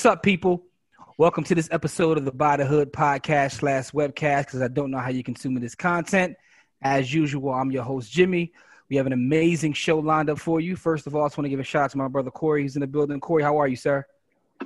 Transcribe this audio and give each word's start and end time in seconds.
What's 0.00 0.06
up, 0.06 0.22
people? 0.22 0.64
Welcome 1.18 1.44
to 1.44 1.54
this 1.54 1.68
episode 1.70 2.16
of 2.16 2.24
the 2.24 2.32
Buy 2.32 2.56
the 2.56 2.64
Hood 2.64 2.90
podcast 2.90 3.58
slash 3.58 3.90
webcast 3.90 4.46
because 4.46 4.62
I 4.62 4.68
don't 4.68 4.90
know 4.90 4.96
how 4.96 5.10
you're 5.10 5.22
consuming 5.22 5.62
this 5.62 5.74
content. 5.74 6.38
As 6.80 7.12
usual, 7.12 7.52
I'm 7.52 7.70
your 7.70 7.82
host, 7.82 8.10
Jimmy. 8.10 8.50
We 8.88 8.96
have 8.96 9.04
an 9.04 9.12
amazing 9.12 9.74
show 9.74 9.98
lined 9.98 10.30
up 10.30 10.38
for 10.38 10.58
you. 10.58 10.74
First 10.74 11.06
of 11.06 11.14
all, 11.14 11.24
I 11.24 11.26
just 11.26 11.36
want 11.36 11.44
to 11.44 11.50
give 11.50 11.60
a 11.60 11.64
shout 11.64 11.82
out 11.82 11.90
to 11.90 11.98
my 11.98 12.08
brother 12.08 12.30
Corey. 12.30 12.62
He's 12.62 12.76
in 12.76 12.80
the 12.80 12.86
building. 12.86 13.20
Corey, 13.20 13.42
how 13.42 13.58
are 13.58 13.68
you, 13.68 13.76
sir? 13.76 14.06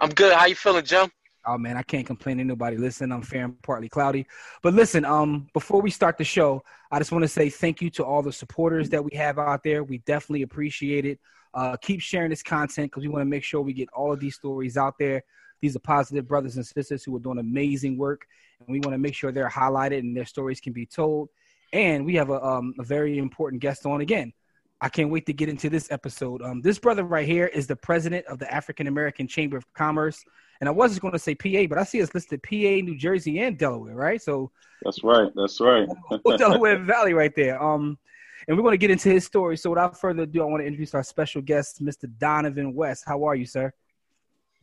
I'm 0.01 0.11
good. 0.11 0.33
How 0.33 0.47
you 0.47 0.55
feeling, 0.55 0.85
Jim? 0.85 1.11
Oh 1.45 1.59
man, 1.59 1.77
I 1.77 1.83
can't 1.83 2.07
complain 2.07 2.39
to 2.39 2.45
nobody. 2.45 2.77
Listen, 2.77 3.11
I'm 3.11 3.23
fair 3.23 3.45
and 3.45 3.61
partly 3.63 3.89
cloudy. 3.89 4.29
But 4.63 4.75
listen, 4.75 5.05
um, 5.05 5.49
before 5.53 5.83
we 5.83 5.91
start 5.91 6.17
the 6.17 6.23
show, 6.23 6.63
I 6.93 7.01
just 7.01 7.11
want 7.11 7.23
to 7.25 7.29
say 7.29 7.51
thank 7.51 7.83
you 7.83 7.91
to 7.91 8.05
all 8.05 8.23
the 8.23 8.33
supporters 8.33 8.89
that 8.91 9.05
we 9.05 9.17
have 9.17 9.41
out 9.41 9.65
there. 9.65 9.83
We 9.83 9.99
definitely 9.99 10.43
appreciate 10.43 11.05
it. 11.05 11.19
Uh, 11.55 11.77
keep 11.77 12.01
sharing 12.01 12.31
this 12.31 12.43
content 12.43 12.91
because 12.91 13.03
we 13.03 13.09
want 13.09 13.23
to 13.23 13.27
make 13.27 13.45
sure 13.45 13.63
we 13.63 13.73
get 13.73 13.89
all 13.93 14.13
of 14.13 14.21
these 14.21 14.35
stories 14.35 14.77
out 14.77 14.95
there. 14.99 15.23
These 15.61 15.77
are 15.77 15.81
positive 15.81 16.27
brothers 16.27 16.57
and 16.57 16.67
sisters 16.67 17.05
who 17.05 17.15
are 17.17 17.21
doing 17.21 17.39
amazing 17.39 17.97
work, 17.97 18.27
and 18.59 18.69
we 18.69 18.81
want 18.81 18.93
to 18.95 18.99
make 18.99 19.15
sure 19.15 19.33
they're 19.33 19.49
highlighted 19.49 20.01
and 20.01 20.17
their 20.17 20.27
stories 20.27 20.61
can 20.61 20.73
be 20.73 20.85
told. 20.85 21.29
And 21.73 22.05
we 22.05 22.15
have 22.17 22.31
a, 22.31 22.45
um, 22.45 22.75
a 22.79 22.83
very 22.83 23.19
important 23.19 23.63
guest 23.63 23.87
on 23.87 24.01
again. 24.01 24.33
I 24.81 24.89
can't 24.89 25.11
wait 25.11 25.27
to 25.27 25.33
get 25.33 25.49
into 25.49 25.71
this 25.71 25.91
episode. 25.91 26.43
Um, 26.43 26.61
this 26.61 26.79
brother 26.79 27.05
right 27.05 27.27
here 27.27 27.47
is 27.47 27.67
the 27.67 27.77
president 27.77 28.27
of 28.27 28.39
the 28.39 28.53
African 28.53 28.87
American 28.87 29.27
Chamber 29.27 29.57
of 29.57 29.73
Commerce. 29.73 30.23
And 30.61 30.69
I 30.69 30.73
was 30.73 30.91
just 30.91 31.01
going 31.01 31.13
to 31.13 31.19
say 31.19 31.35
PA, 31.35 31.67
but 31.69 31.79
I 31.79 31.85
see 31.85 31.99
it's 31.99 32.15
listed 32.15 32.43
PA, 32.43 32.53
New 32.53 32.97
Jersey, 32.97 33.41
and 33.41 33.57
Delaware, 33.57 33.95
right? 33.95 34.21
So 34.21 34.51
that's 34.83 35.03
right. 35.03 35.31
That's 35.35 35.61
right. 35.61 35.89
Delaware 36.37 36.79
Valley 36.79 37.15
right 37.15 37.35
there. 37.35 37.63
Um, 37.63 37.99
and 38.47 38.57
we're 38.57 38.63
going 38.63 38.73
to 38.73 38.79
get 38.79 38.91
into 38.91 39.09
his 39.09 39.25
story. 39.25 39.57
So 39.57 39.71
without 39.71 39.99
further 39.99 40.23
ado, 40.23 40.43
I 40.43 40.45
want 40.47 40.63
to 40.63 40.67
introduce 40.67 40.95
our 40.95 41.03
special 41.03 41.43
guest, 41.43 41.83
Mr. 41.83 42.07
Donavan 42.19 42.75
West. 42.75 43.05
How 43.07 43.25
are 43.25 43.35
you, 43.35 43.47
sir? 43.47 43.73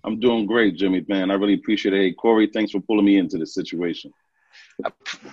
I'm 0.03 0.19
doing 0.19 0.45
great, 0.45 0.75
Jimmy. 0.75 1.05
Man, 1.07 1.31
I 1.31 1.35
really 1.35 1.53
appreciate 1.53 1.93
it. 1.93 1.97
Hey, 1.97 2.11
Corey, 2.13 2.49
thanks 2.51 2.71
for 2.71 2.81
pulling 2.81 3.05
me 3.05 3.17
into 3.17 3.37
this 3.37 3.53
situation. 3.53 4.11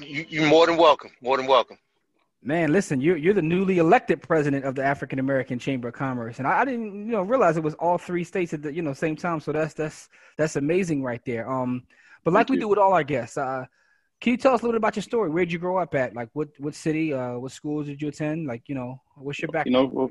You, 0.01 0.45
are 0.45 0.49
more 0.49 0.67
than 0.67 0.77
welcome. 0.77 1.11
More 1.23 1.37
than 1.37 1.47
welcome. 1.47 1.79
Man, 2.43 2.73
listen, 2.73 3.01
you're 3.01 3.17
you're 3.17 3.35
the 3.35 3.43
newly 3.43 3.79
elected 3.79 4.23
president 4.23 4.65
of 4.65 4.77
the 4.77 4.85
African 4.85 5.19
American 5.19 5.59
Chamber 5.59 5.89
of 5.89 5.95
Commerce, 5.95 6.39
and 6.39 6.47
I, 6.47 6.61
I, 6.61 6.65
didn't 6.65 7.07
you 7.07 7.13
know 7.13 7.23
realize 7.23 7.57
it 7.57 7.65
was 7.65 7.75
all 7.75 7.99
three 7.99 8.23
states 8.23 8.53
at 8.53 8.63
the 8.63 8.73
you 8.73 8.81
know 8.81 8.93
same 8.93 9.17
time. 9.17 9.41
So 9.41 9.51
that's 9.51 9.75
that's 9.75 10.09
that's 10.37 10.55
amazing 10.55 11.03
right 11.03 11.21
there. 11.27 11.51
Um, 11.51 11.83
but 12.23 12.33
like 12.33 12.47
Thank 12.47 12.51
we 12.51 12.57
you. 12.57 12.61
do 12.63 12.69
with 12.69 12.79
all 12.79 12.93
our 12.93 13.03
guests, 13.03 13.39
uh, 13.39 13.65
can 14.21 14.33
you 14.33 14.37
tell 14.37 14.55
us 14.55 14.63
a 14.63 14.65
little 14.65 14.73
bit 14.73 14.79
about 14.79 14.97
your 14.97 15.03
story? 15.03 15.31
Where 15.31 15.45
did 15.45 15.53
you 15.53 15.59
grow 15.59 15.79
up 15.79 15.95
at? 15.95 16.15
Like 16.15 16.29
what 16.33 16.49
what 16.59 16.75
city? 16.75 17.13
Uh, 17.13 17.39
what 17.39 17.53
schools 17.53 17.87
did 17.87 18.03
you 18.03 18.09
attend? 18.09 18.47
Like 18.47 18.63
you 18.67 18.75
know, 18.75 19.01
what's 19.17 19.41
your 19.41 19.49
background? 19.49 19.67
You 19.67 19.73
know, 19.73 19.87
well, 19.87 20.11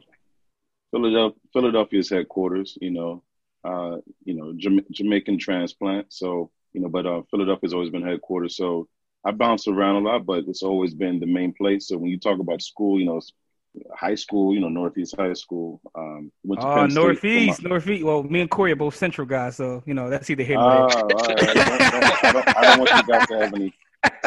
Philadelphia, 0.92 1.40
Philadelphia's 1.54 2.10
headquarters. 2.10 2.78
You 2.80 2.92
know, 2.92 3.24
uh, 3.64 3.98
you 4.24 4.34
know, 4.34 4.54
Jamaican 4.92 5.40
transplant. 5.40 6.14
So, 6.14 6.52
you 6.74 6.82
know, 6.82 6.90
but 6.90 7.06
uh, 7.06 7.24
Philadelphia's 7.30 7.74
always 7.74 7.90
been 7.90 8.06
headquarters. 8.06 8.56
So 8.56 8.88
I 9.26 9.32
bounce 9.32 9.68
around 9.68 9.98
a 9.98 10.08
lot, 10.08 10.26
but 10.26 10.46
it's 10.48 10.64
always 10.64 10.94
been 10.94 11.20
the 11.20 11.26
main 11.26 11.54
place. 11.54 11.90
So 11.90 11.98
when 11.98 12.10
you 12.10 12.20
talk 12.20 12.40
about 12.40 12.62
school, 12.62 13.00
you 13.00 13.06
know, 13.06 13.20
high 13.94 14.16
school, 14.16 14.54
you 14.54 14.62
know, 14.62 14.70
Northeast 14.70 15.16
High 15.18 15.34
School. 15.34 15.82
Um, 15.96 16.32
went 16.44 16.62
to 16.62 16.68
uh, 16.68 16.88
Northeast, 16.88 17.62
my... 17.62 17.70
Northeast. 17.70 18.06
Well, 18.06 18.24
me 18.24 18.40
and 18.40 18.50
Corey 18.50 18.72
are 18.72 18.78
both 18.78 18.96
Central 18.96 19.28
guys, 19.28 19.58
so 19.58 19.84
you 19.86 19.94
know 19.94 20.10
that's 20.10 20.30
either 20.30 20.44
here 20.44 20.58
or 20.58 20.62
uh. 20.62 20.86
Right. 20.86 20.96
I, 20.96 21.00
don't, 21.02 21.82
I, 21.82 22.32
don't, 22.32 22.58
I, 22.58 22.62
don't, 22.62 22.80
want 22.80 22.92
you 22.92 23.14
guys 23.14 23.28
to 23.28 23.38
have 23.40 23.54
any 23.54 23.74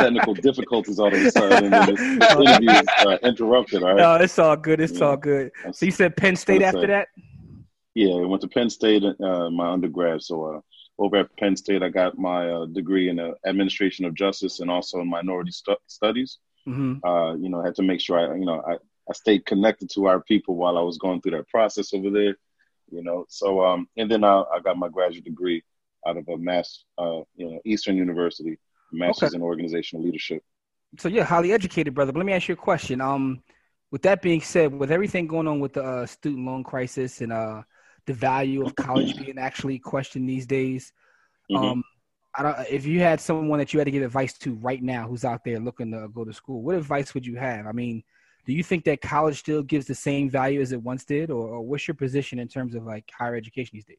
technical 0.01 0.35
difficulties 0.35 0.99
all 0.99 1.09
of 1.09 1.15
a 1.15 1.31
sudden, 1.31 1.73
and 1.73 1.97
this 1.97 2.01
interview 2.37 2.71
is 2.71 2.89
uh, 3.01 3.19
interrupted. 3.23 3.83
All 3.83 3.95
right. 3.95 3.97
No, 3.97 4.15
it's 4.17 4.39
all 4.39 4.57
good. 4.57 4.81
It's 4.81 4.99
yeah. 4.99 5.05
all 5.05 5.17
good. 5.17 5.53
So 5.73 5.87
you 5.87 5.93
said 5.93 6.17
Penn 6.17 6.37
State 6.37 6.63
after 6.63 6.87
that? 6.87 7.09
Yeah, 7.95 8.15
I 8.15 8.25
went 8.25 8.43
to 8.43 8.49
Penn 8.49 8.71
State, 8.71 9.03
uh, 9.05 9.51
my 9.51 9.73
undergrad. 9.73 10.23
So 10.23 10.45
uh, 10.45 10.61
over 10.99 11.17
at 11.17 11.37
Penn 11.39 11.57
State, 11.57 11.83
I 11.83 11.89
got 11.89 12.19
my 12.19 12.49
uh, 12.49 12.67
degree 12.67 13.09
in 13.09 13.19
uh, 13.19 13.33
administration 13.47 14.05
of 14.05 14.15
justice 14.15 14.61
and 14.61 14.71
also 14.71 15.01
in 15.01 15.09
minority 15.09 15.51
stu- 15.51 15.77
studies. 15.87 16.39
Mm-hmm. 16.69 17.05
Uh, 17.05 17.35
you 17.35 17.49
know, 17.49 17.61
I 17.63 17.67
had 17.67 17.75
to 17.77 17.83
make 17.83 18.01
sure 18.01 18.19
I, 18.19 18.37
you 18.37 18.45
know, 18.45 18.63
I, 18.67 18.75
I 18.75 19.13
stayed 19.15 19.47
connected 19.47 19.91
to 19.95 20.07
our 20.07 20.21
people 20.21 20.57
while 20.57 20.79
I 20.79 20.83
was 20.83 20.99
going 20.99 21.21
through 21.21 21.33
that 21.33 21.49
process 21.49 21.93
over 21.93 22.11
there. 22.11 22.37
You 22.93 23.03
know, 23.05 23.25
so 23.29 23.65
um, 23.65 23.89
and 23.97 24.11
then 24.11 24.25
I, 24.25 24.43
I 24.53 24.61
got 24.61 24.77
my 24.77 24.89
graduate 24.89 25.25
degree 25.25 25.63
out 26.07 26.17
of 26.17 26.29
a 26.29 26.37
mass, 26.37 26.85
uh, 26.99 27.21
you 27.37 27.51
know, 27.51 27.61
Eastern 27.65 27.97
University, 27.97 28.59
master's 28.93 29.31
okay. 29.31 29.37
in 29.37 29.43
organizational 29.43 30.05
leadership. 30.05 30.43
So 30.99 31.09
you're 31.09 31.25
highly 31.25 31.53
educated, 31.53 31.95
brother. 31.95 32.13
But 32.13 32.19
let 32.19 32.27
me 32.27 32.33
ask 32.33 32.49
you 32.49 32.55
a 32.55 32.57
question. 32.57 33.01
Um, 33.01 33.43
with 33.91 34.03
that 34.03 34.23
being 34.23 34.41
said, 34.41 34.73
with 34.73 34.91
everything 34.91 35.27
going 35.27 35.49
on 35.49 35.61
with 35.61 35.75
the 35.75 35.83
uh, 35.83 36.07
student 36.07 36.47
loan 36.47 36.65
crisis 36.65 37.21
and 37.21 37.33
uh, 37.33 37.63
the 38.07 38.13
value 38.13 38.65
of 38.65 38.75
college 38.75 39.17
being 39.17 39.39
actually 39.39 39.79
questioned 39.79 40.29
these 40.29 40.47
days. 40.47 40.93
Mm-hmm. 41.51 41.65
Um, 41.65 41.85
I 42.37 42.43
don't, 42.43 42.57
if 42.71 42.87
you 42.87 43.01
had 43.01 43.21
someone 43.21 43.59
that 43.59 43.73
you 43.73 43.81
had 43.81 43.87
to 43.87 43.91
give 43.91 44.05
advice 44.05 44.39
to 44.39 44.55
right 44.55 44.83
now 44.83 45.09
who's 45.09 45.25
out 45.25 45.43
there 45.45 45.59
looking 45.59 45.91
to 45.93 46.09
go 46.09 46.25
to 46.25 46.33
school, 46.33 46.63
what 46.63 46.77
advice 46.77 47.13
would 47.15 47.27
you 47.27 47.37
have? 47.37 47.67
I 47.67 47.73
mean, 47.73 48.05
do 48.47 48.53
you 48.53 48.63
think 48.63 48.85
that 48.85 49.01
college 49.01 49.39
still 49.39 49.63
gives 49.63 49.87
the 49.87 49.95
same 49.95 50.31
value 50.31 50.61
as 50.61 50.73
it 50.73 50.83
once 50.83 51.05
did, 51.05 51.31
or, 51.31 51.49
or 51.49 51.63
what's 51.63 51.87
your 51.89 51.97
position 51.97 52.39
in 52.39 52.49
terms 52.49 52.75
of 52.75 52.85
like 52.85 53.11
higher 53.17 53.35
education 53.35 53.71
these 53.75 53.85
days? 53.85 53.99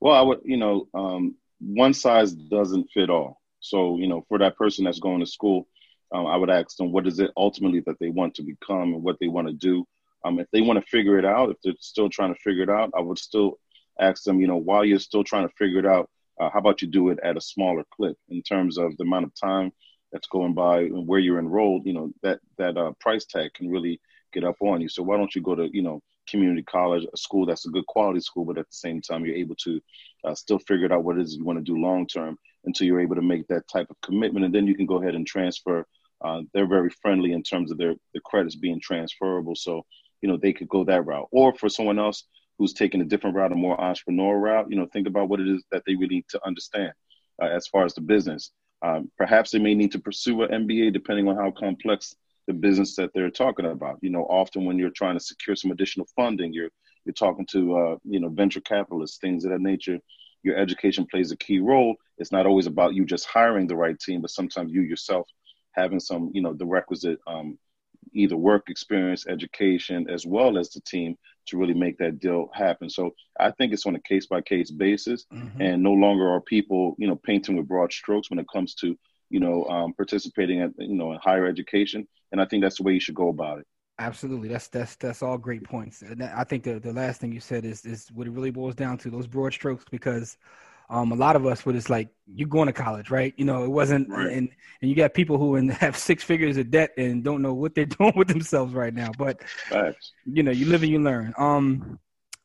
Well, 0.00 0.14
I 0.14 0.22
would, 0.22 0.40
you 0.44 0.56
know, 0.56 0.88
um, 0.94 1.34
one 1.60 1.94
size 1.94 2.32
doesn't 2.32 2.90
fit 2.92 3.10
all. 3.10 3.40
So, 3.64 3.96
you 3.98 4.06
know, 4.06 4.24
for 4.28 4.38
that 4.38 4.56
person 4.56 4.84
that's 4.84 5.00
going 5.00 5.20
to 5.20 5.26
school, 5.26 5.66
um, 6.12 6.26
I 6.26 6.36
would 6.36 6.50
ask 6.50 6.76
them 6.76 6.92
what 6.92 7.06
is 7.06 7.18
it 7.18 7.30
ultimately 7.34 7.80
that 7.86 7.98
they 7.98 8.10
want 8.10 8.34
to 8.34 8.42
become 8.42 8.92
and 8.92 9.02
what 9.02 9.16
they 9.20 9.28
want 9.28 9.48
to 9.48 9.54
do. 9.54 9.86
Um, 10.22 10.38
if 10.38 10.46
they 10.52 10.60
want 10.60 10.78
to 10.78 10.86
figure 10.86 11.18
it 11.18 11.24
out, 11.24 11.50
if 11.50 11.56
they're 11.64 11.72
still 11.80 12.10
trying 12.10 12.34
to 12.34 12.40
figure 12.40 12.62
it 12.62 12.68
out, 12.68 12.90
I 12.94 13.00
would 13.00 13.18
still 13.18 13.58
ask 13.98 14.22
them, 14.22 14.38
you 14.38 14.46
know, 14.46 14.58
while 14.58 14.84
you're 14.84 14.98
still 14.98 15.24
trying 15.24 15.48
to 15.48 15.54
figure 15.54 15.78
it 15.78 15.86
out, 15.86 16.10
uh, 16.38 16.50
how 16.50 16.58
about 16.58 16.82
you 16.82 16.88
do 16.88 17.08
it 17.08 17.18
at 17.22 17.38
a 17.38 17.40
smaller 17.40 17.84
clip 17.96 18.16
in 18.28 18.42
terms 18.42 18.76
of 18.76 18.94
the 18.98 19.04
amount 19.04 19.24
of 19.24 19.32
time 19.34 19.72
that's 20.12 20.28
going 20.28 20.52
by 20.52 20.80
and 20.80 21.06
where 21.06 21.20
you're 21.20 21.38
enrolled? 21.38 21.86
You 21.86 21.94
know, 21.94 22.12
that 22.22 22.40
that 22.58 22.76
uh, 22.76 22.92
price 23.00 23.24
tag 23.24 23.54
can 23.54 23.70
really 23.70 23.98
get 24.32 24.44
up 24.44 24.56
on 24.60 24.82
you. 24.82 24.88
So 24.90 25.02
why 25.02 25.16
don't 25.16 25.34
you 25.34 25.40
go 25.40 25.54
to, 25.54 25.68
you 25.72 25.82
know, 25.82 26.02
community 26.28 26.62
college, 26.62 27.06
a 27.12 27.16
school 27.16 27.46
that's 27.46 27.66
a 27.66 27.70
good 27.70 27.86
quality 27.86 28.20
school, 28.20 28.44
but 28.44 28.58
at 28.58 28.68
the 28.68 28.76
same 28.76 29.00
time 29.00 29.24
you're 29.24 29.36
able 29.36 29.56
to 29.56 29.80
uh, 30.24 30.34
still 30.34 30.58
figure 30.58 30.92
out 30.92 31.04
what 31.04 31.18
it 31.18 31.22
is 31.22 31.36
you 31.36 31.44
want 31.44 31.58
to 31.58 31.64
do 31.64 31.80
long 31.80 32.06
term 32.06 32.38
until 32.64 32.86
you're 32.86 33.00
able 33.00 33.16
to 33.16 33.22
make 33.22 33.46
that 33.48 33.68
type 33.68 33.88
of 33.90 34.00
commitment, 34.00 34.44
and 34.44 34.54
then 34.54 34.66
you 34.66 34.74
can 34.74 34.86
go 34.86 35.00
ahead 35.00 35.14
and 35.14 35.26
transfer. 35.26 35.86
Uh, 36.24 36.40
they're 36.54 36.66
very 36.66 36.90
friendly 37.02 37.32
in 37.32 37.42
terms 37.42 37.70
of 37.70 37.78
their 37.78 37.94
the 38.14 38.20
credits 38.24 38.56
being 38.56 38.80
transferable. 38.80 39.54
So 39.54 39.84
you 40.24 40.30
know, 40.30 40.38
they 40.38 40.54
could 40.54 40.70
go 40.70 40.84
that 40.84 41.04
route. 41.04 41.28
Or 41.32 41.54
for 41.54 41.68
someone 41.68 41.98
else 41.98 42.24
who's 42.58 42.72
taking 42.72 43.02
a 43.02 43.04
different 43.04 43.36
route, 43.36 43.52
a 43.52 43.54
more 43.54 43.76
entrepreneurial 43.76 44.40
route, 44.40 44.70
you 44.70 44.76
know, 44.76 44.86
think 44.90 45.06
about 45.06 45.28
what 45.28 45.38
it 45.38 45.46
is 45.46 45.62
that 45.70 45.82
they 45.86 45.94
really 45.94 46.16
need 46.16 46.28
to 46.30 46.40
understand 46.46 46.94
uh, 47.42 47.48
as 47.48 47.66
far 47.66 47.84
as 47.84 47.94
the 47.94 48.00
business. 48.00 48.50
Um, 48.80 49.10
perhaps 49.18 49.50
they 49.50 49.58
may 49.58 49.74
need 49.74 49.92
to 49.92 49.98
pursue 49.98 50.42
an 50.42 50.66
MBA 50.66 50.94
depending 50.94 51.28
on 51.28 51.36
how 51.36 51.50
complex 51.50 52.16
the 52.46 52.52
business 52.52 52.96
that 52.96 53.10
they're 53.14 53.30
talking 53.30 53.66
about. 53.66 53.98
You 54.02 54.10
know, 54.10 54.24
often 54.24 54.64
when 54.64 54.78
you're 54.78 54.90
trying 54.90 55.16
to 55.16 55.24
secure 55.24 55.56
some 55.56 55.70
additional 55.70 56.06
funding, 56.16 56.52
you're 56.52 56.70
you're 57.04 57.14
talking 57.14 57.46
to 57.46 57.76
uh, 57.76 57.96
you 58.04 58.20
know 58.20 58.28
venture 58.28 58.60
capitalists, 58.60 59.18
things 59.18 59.44
of 59.44 59.50
that 59.50 59.60
nature. 59.60 59.98
Your 60.42 60.56
education 60.56 61.06
plays 61.10 61.32
a 61.32 61.36
key 61.36 61.58
role. 61.58 61.96
It's 62.18 62.32
not 62.32 62.46
always 62.46 62.66
about 62.66 62.94
you 62.94 63.06
just 63.06 63.26
hiring 63.26 63.66
the 63.66 63.76
right 63.76 63.98
team, 63.98 64.20
but 64.20 64.30
sometimes 64.30 64.72
you 64.72 64.82
yourself 64.82 65.26
having 65.72 66.00
some 66.00 66.30
you 66.34 66.42
know 66.42 66.52
the 66.52 66.66
requisite 66.66 67.18
um, 67.26 67.58
either 68.12 68.36
work 68.36 68.68
experience, 68.68 69.26
education, 69.26 70.08
as 70.08 70.26
well 70.26 70.58
as 70.58 70.70
the 70.70 70.80
team 70.80 71.16
to 71.46 71.58
really 71.58 71.74
make 71.74 71.98
that 71.98 72.18
deal 72.18 72.50
happen. 72.54 72.88
So 72.88 73.14
I 73.38 73.50
think 73.50 73.72
it's 73.72 73.86
on 73.86 73.96
a 73.96 74.00
case 74.00 74.26
by 74.26 74.40
case 74.40 74.70
basis, 74.70 75.26
mm-hmm. 75.32 75.60
and 75.60 75.82
no 75.82 75.92
longer 75.92 76.30
are 76.30 76.40
people, 76.40 76.94
you 76.98 77.06
know, 77.06 77.16
painting 77.16 77.56
with 77.56 77.68
broad 77.68 77.92
strokes 77.92 78.30
when 78.30 78.38
it 78.38 78.46
comes 78.52 78.74
to, 78.76 78.96
you 79.30 79.40
know, 79.40 79.64
um, 79.66 79.92
participating 79.94 80.60
at, 80.62 80.70
you 80.78 80.94
know, 80.94 81.12
in 81.12 81.18
higher 81.18 81.46
education. 81.46 82.06
And 82.34 82.40
I 82.40 82.46
think 82.46 82.64
that's 82.64 82.78
the 82.78 82.82
way 82.82 82.94
you 82.94 82.98
should 82.98 83.14
go 83.14 83.28
about 83.28 83.60
it. 83.60 83.66
Absolutely, 84.00 84.48
that's 84.48 84.66
that's 84.66 84.96
that's 84.96 85.22
all 85.22 85.38
great 85.38 85.62
points. 85.62 86.02
And 86.02 86.20
I 86.20 86.42
think 86.42 86.64
the 86.64 86.80
the 86.80 86.92
last 86.92 87.20
thing 87.20 87.30
you 87.30 87.38
said 87.38 87.64
is 87.64 87.84
is 87.84 88.08
what 88.12 88.26
it 88.26 88.32
really 88.32 88.50
boils 88.50 88.74
down 88.74 88.98
to 88.98 89.08
those 89.08 89.28
broad 89.28 89.52
strokes 89.52 89.84
because 89.88 90.36
um, 90.90 91.12
a 91.12 91.14
lot 91.14 91.36
of 91.36 91.46
us 91.46 91.64
would 91.64 91.76
just 91.76 91.90
like 91.90 92.08
you're 92.26 92.48
going 92.48 92.66
to 92.66 92.72
college, 92.72 93.08
right? 93.08 93.32
You 93.36 93.44
know, 93.44 93.62
it 93.62 93.70
wasn't, 93.70 94.08
right. 94.08 94.32
and 94.32 94.48
and 94.80 94.90
you 94.90 94.96
got 94.96 95.14
people 95.14 95.38
who 95.38 95.54
have 95.68 95.96
six 95.96 96.24
figures 96.24 96.56
of 96.56 96.72
debt 96.72 96.90
and 96.96 97.22
don't 97.22 97.40
know 97.40 97.54
what 97.54 97.76
they're 97.76 97.84
doing 97.98 98.14
with 98.16 98.26
themselves 98.26 98.74
right 98.74 98.92
now. 98.92 99.12
But 99.16 99.40
you 100.24 100.42
know, 100.42 100.50
you 100.50 100.66
live 100.66 100.82
and 100.82 100.90
you 100.90 100.98
learn. 100.98 101.32
Um, 101.38 102.00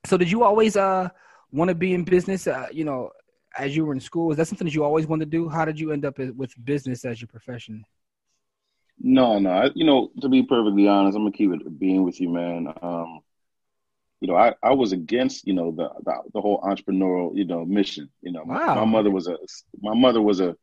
so 0.05 0.17
did 0.17 0.29
you 0.29 0.43
always 0.43 0.77
uh 0.77 1.09
want 1.51 1.69
to 1.69 1.75
be 1.75 1.95
in 1.95 2.03
business? 2.03 2.45
Uh, 2.45 2.67
you 2.71 2.85
know, 2.85 3.09
as 3.57 3.75
you 3.75 3.87
were 3.87 3.93
in 3.93 3.99
school, 3.99 4.29
is 4.29 4.37
that 4.37 4.47
something 4.47 4.65
that 4.65 4.75
you 4.75 4.83
always 4.83 5.07
wanted 5.07 5.31
to 5.31 5.31
do? 5.31 5.49
How 5.49 5.65
did 5.65 5.79
you 5.79 5.91
end 5.93 6.05
up 6.05 6.19
with 6.19 6.53
business 6.63 7.05
as 7.05 7.19
your 7.19 7.27
profession? 7.27 7.83
No, 8.99 9.39
no. 9.39 9.49
I, 9.49 9.69
you 9.75 9.85
know, 9.85 10.11
to 10.21 10.29
be 10.29 10.43
perfectly 10.43 10.87
honest, 10.87 11.15
I'm 11.15 11.23
gonna 11.23 11.31
keep 11.31 11.51
it 11.51 11.79
being 11.79 12.03
with 12.03 12.19
you, 12.19 12.29
man. 12.29 12.73
Um, 12.81 13.21
you 14.21 14.27
know, 14.27 14.35
I, 14.35 14.53
I 14.61 14.73
was 14.73 14.91
against, 14.91 15.47
you 15.47 15.53
know, 15.53 15.71
the, 15.71 15.89
the, 16.03 16.13
the 16.33 16.41
whole 16.41 16.59
entrepreneurial, 16.61 17.35
you 17.35 17.45
know, 17.45 17.65
mission. 17.65 18.09
You 18.21 18.33
know, 18.33 18.43
my, 18.43 18.65
my 18.75 18.85
mother 18.85 19.09
was 19.09 19.27
a 19.27 19.37
my 19.81 19.93
mother 19.93 20.21
was 20.21 20.41
a, 20.41 20.55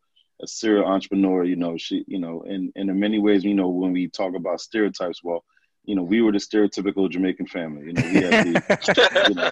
a 0.42 0.46
serial 0.46 0.84
entrepreneur. 0.84 1.44
You 1.44 1.56
know, 1.56 1.78
she, 1.78 2.04
you 2.06 2.18
know, 2.18 2.42
and, 2.46 2.72
and 2.76 2.90
in 2.90 3.00
many 3.00 3.18
ways, 3.18 3.44
you 3.44 3.54
know, 3.54 3.68
when 3.68 3.92
we 3.92 4.08
talk 4.08 4.34
about 4.34 4.60
stereotypes, 4.60 5.24
well, 5.24 5.42
you 5.86 5.94
know, 5.94 6.02
we 6.02 6.20
were 6.20 6.32
the 6.32 6.38
stereotypical 6.38 7.10
Jamaican 7.10 7.46
family. 7.46 7.86
You 7.86 7.92
know, 7.94 8.02
we 8.12 8.20
had 8.20 8.44
the, 8.44 9.24
you 9.28 9.34
know, 9.34 9.50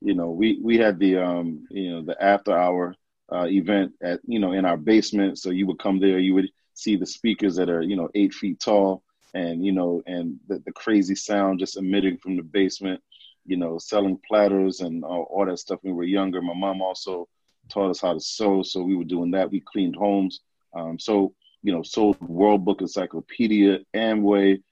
you 0.00 0.14
know, 0.14 0.30
we 0.30 0.60
we 0.62 0.76
had 0.76 0.98
the 0.98 1.16
um, 1.16 1.66
you 1.70 1.90
know, 1.92 2.02
the 2.02 2.22
after 2.22 2.56
hour 2.56 2.94
uh, 3.32 3.46
event 3.46 3.92
at 4.02 4.20
you 4.26 4.38
know 4.38 4.52
in 4.52 4.66
our 4.66 4.76
basement. 4.76 5.38
So 5.38 5.50
you 5.50 5.66
would 5.68 5.78
come 5.78 6.00
there, 6.00 6.18
you 6.18 6.34
would 6.34 6.50
see 6.78 6.94
the 6.94 7.06
speakers 7.06 7.56
that 7.56 7.68
are 7.68 7.82
you 7.82 7.96
know 7.96 8.08
eight 8.14 8.32
feet 8.32 8.60
tall, 8.60 9.02
and 9.34 9.64
you 9.64 9.72
know, 9.72 10.02
and 10.06 10.38
the, 10.48 10.60
the 10.64 10.72
crazy 10.72 11.14
sound 11.14 11.58
just 11.58 11.76
emitting 11.76 12.18
from 12.18 12.36
the 12.36 12.42
basement. 12.42 13.02
You 13.44 13.56
know, 13.56 13.78
selling 13.78 14.20
platters 14.28 14.80
and 14.80 15.04
all, 15.04 15.26
all 15.30 15.46
that 15.46 15.58
stuff 15.58 15.80
when 15.82 15.94
we 15.94 15.98
were 15.98 16.04
younger. 16.04 16.42
My 16.42 16.54
mom 16.54 16.82
also 16.82 17.26
taught 17.70 17.90
us 17.90 18.00
how 18.00 18.12
to 18.12 18.20
sew, 18.20 18.62
so 18.62 18.82
we 18.82 18.94
were 18.94 19.04
doing 19.04 19.30
that. 19.32 19.50
We 19.50 19.60
cleaned 19.60 19.96
homes. 19.96 20.40
Um, 20.74 20.98
so 20.98 21.34
you 21.62 21.72
know, 21.72 21.82
sold 21.82 22.20
World 22.20 22.64
Book 22.64 22.80
Encyclopedia, 22.80 23.80
Amway, 23.94 24.62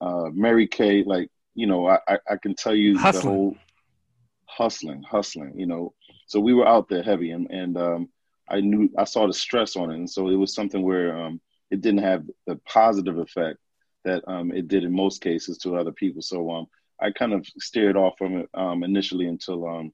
uh, 0.00 0.30
Mary 0.32 0.66
Kay. 0.66 1.04
Like 1.04 1.30
you 1.54 1.66
know, 1.66 1.86
I, 1.86 1.98
I 2.08 2.36
can 2.42 2.54
tell 2.54 2.74
you 2.74 2.98
hustling. 2.98 3.22
the 3.22 3.30
whole 3.30 3.56
hustling, 4.46 5.02
hustling. 5.02 5.52
You 5.56 5.66
know, 5.66 5.94
so 6.26 6.40
we 6.40 6.54
were 6.54 6.66
out 6.66 6.88
there 6.88 7.02
heavy, 7.02 7.30
and 7.30 7.48
and 7.50 7.76
um, 7.76 8.08
I 8.48 8.60
knew 8.60 8.90
I 8.98 9.04
saw 9.04 9.26
the 9.26 9.32
stress 9.32 9.76
on 9.76 9.90
it, 9.90 9.96
and 9.96 10.10
so 10.10 10.28
it 10.28 10.36
was 10.36 10.54
something 10.54 10.82
where 10.82 11.16
um, 11.16 11.40
it 11.72 11.80
didn't 11.80 12.02
have 12.02 12.24
the 12.46 12.56
positive 12.66 13.18
effect 13.18 13.58
that 14.04 14.22
um, 14.28 14.52
it 14.52 14.68
did 14.68 14.84
in 14.84 14.94
most 14.94 15.22
cases 15.22 15.56
to 15.58 15.76
other 15.76 15.90
people. 15.90 16.20
So 16.20 16.50
um, 16.50 16.66
I 17.00 17.10
kind 17.12 17.32
of 17.32 17.46
steered 17.58 17.96
off 17.96 18.14
from 18.18 18.36
it 18.40 18.48
um, 18.52 18.82
initially 18.84 19.26
until 19.26 19.66
um, 19.66 19.92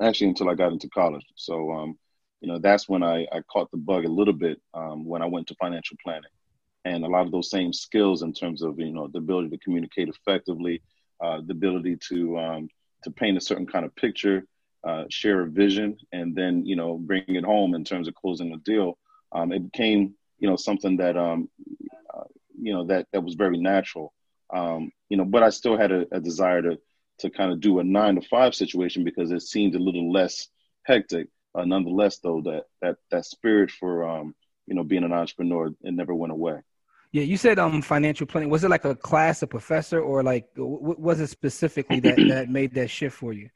actually 0.00 0.28
until 0.28 0.50
I 0.50 0.54
got 0.54 0.72
into 0.72 0.90
college. 0.90 1.24
So 1.36 1.72
um, 1.72 1.98
you 2.42 2.48
know 2.48 2.58
that's 2.58 2.86
when 2.86 3.02
I, 3.02 3.26
I 3.32 3.40
caught 3.50 3.70
the 3.70 3.78
bug 3.78 4.04
a 4.04 4.10
little 4.10 4.34
bit 4.34 4.60
um, 4.74 5.06
when 5.06 5.22
I 5.22 5.26
went 5.26 5.46
to 5.46 5.54
financial 5.54 5.96
planning, 6.04 6.30
and 6.84 7.02
a 7.02 7.08
lot 7.08 7.24
of 7.24 7.32
those 7.32 7.50
same 7.50 7.72
skills 7.72 8.22
in 8.22 8.34
terms 8.34 8.60
of 8.60 8.78
you 8.78 8.92
know 8.92 9.08
the 9.08 9.18
ability 9.18 9.48
to 9.50 9.58
communicate 9.58 10.10
effectively, 10.10 10.82
uh, 11.24 11.40
the 11.46 11.52
ability 11.52 11.96
to 12.10 12.68
to 13.04 13.10
paint 13.10 13.38
a 13.38 13.40
certain 13.40 13.66
kind 13.66 13.86
of 13.86 13.96
picture, 13.96 14.44
uh, 14.84 15.04
share 15.08 15.40
a 15.40 15.46
vision, 15.46 15.96
and 16.12 16.36
then 16.36 16.66
you 16.66 16.76
know 16.76 16.98
bring 16.98 17.24
it 17.26 17.44
home 17.44 17.74
in 17.74 17.84
terms 17.84 18.06
of 18.06 18.14
closing 18.14 18.52
a 18.52 18.58
deal. 18.58 18.98
It 19.34 19.72
became 19.72 20.14
you 20.40 20.48
know 20.48 20.56
something 20.56 20.96
that 20.96 21.16
um, 21.16 21.48
uh, 22.12 22.24
you 22.60 22.72
know 22.72 22.86
that 22.86 23.06
that 23.12 23.22
was 23.22 23.34
very 23.34 23.58
natural. 23.58 24.12
Um, 24.52 24.90
you 25.08 25.16
know, 25.16 25.24
but 25.24 25.44
I 25.44 25.50
still 25.50 25.76
had 25.76 25.92
a, 25.92 26.06
a 26.10 26.20
desire 26.20 26.62
to 26.62 26.78
to 27.20 27.30
kind 27.30 27.52
of 27.52 27.60
do 27.60 27.78
a 27.78 27.84
nine 27.84 28.16
to 28.16 28.22
five 28.22 28.54
situation 28.54 29.04
because 29.04 29.30
it 29.30 29.42
seemed 29.42 29.74
a 29.74 29.78
little 29.78 30.10
less 30.10 30.48
hectic. 30.84 31.28
Uh, 31.54 31.64
nonetheless, 31.64 32.18
though, 32.18 32.40
that 32.42 32.64
that 32.80 32.96
that 33.10 33.26
spirit 33.26 33.70
for 33.70 34.08
um, 34.08 34.34
you 34.66 34.74
know 34.74 34.82
being 34.82 35.04
an 35.04 35.12
entrepreneur 35.12 35.68
it 35.68 35.94
never 35.94 36.14
went 36.14 36.32
away. 36.32 36.60
Yeah, 37.12 37.24
you 37.24 37.36
said 37.36 37.58
um 37.58 37.82
financial 37.82 38.26
planning. 38.26 38.50
Was 38.50 38.64
it 38.64 38.70
like 38.70 38.84
a 38.84 38.94
class, 38.94 39.42
a 39.42 39.46
professor, 39.46 40.00
or 40.00 40.22
like 40.22 40.46
what 40.56 40.98
was 40.98 41.20
it 41.20 41.28
specifically 41.28 42.00
that 42.00 42.16
that 42.28 42.48
made 42.48 42.74
that 42.74 42.88
shift 42.88 43.16
for 43.16 43.32
you? 43.32 43.50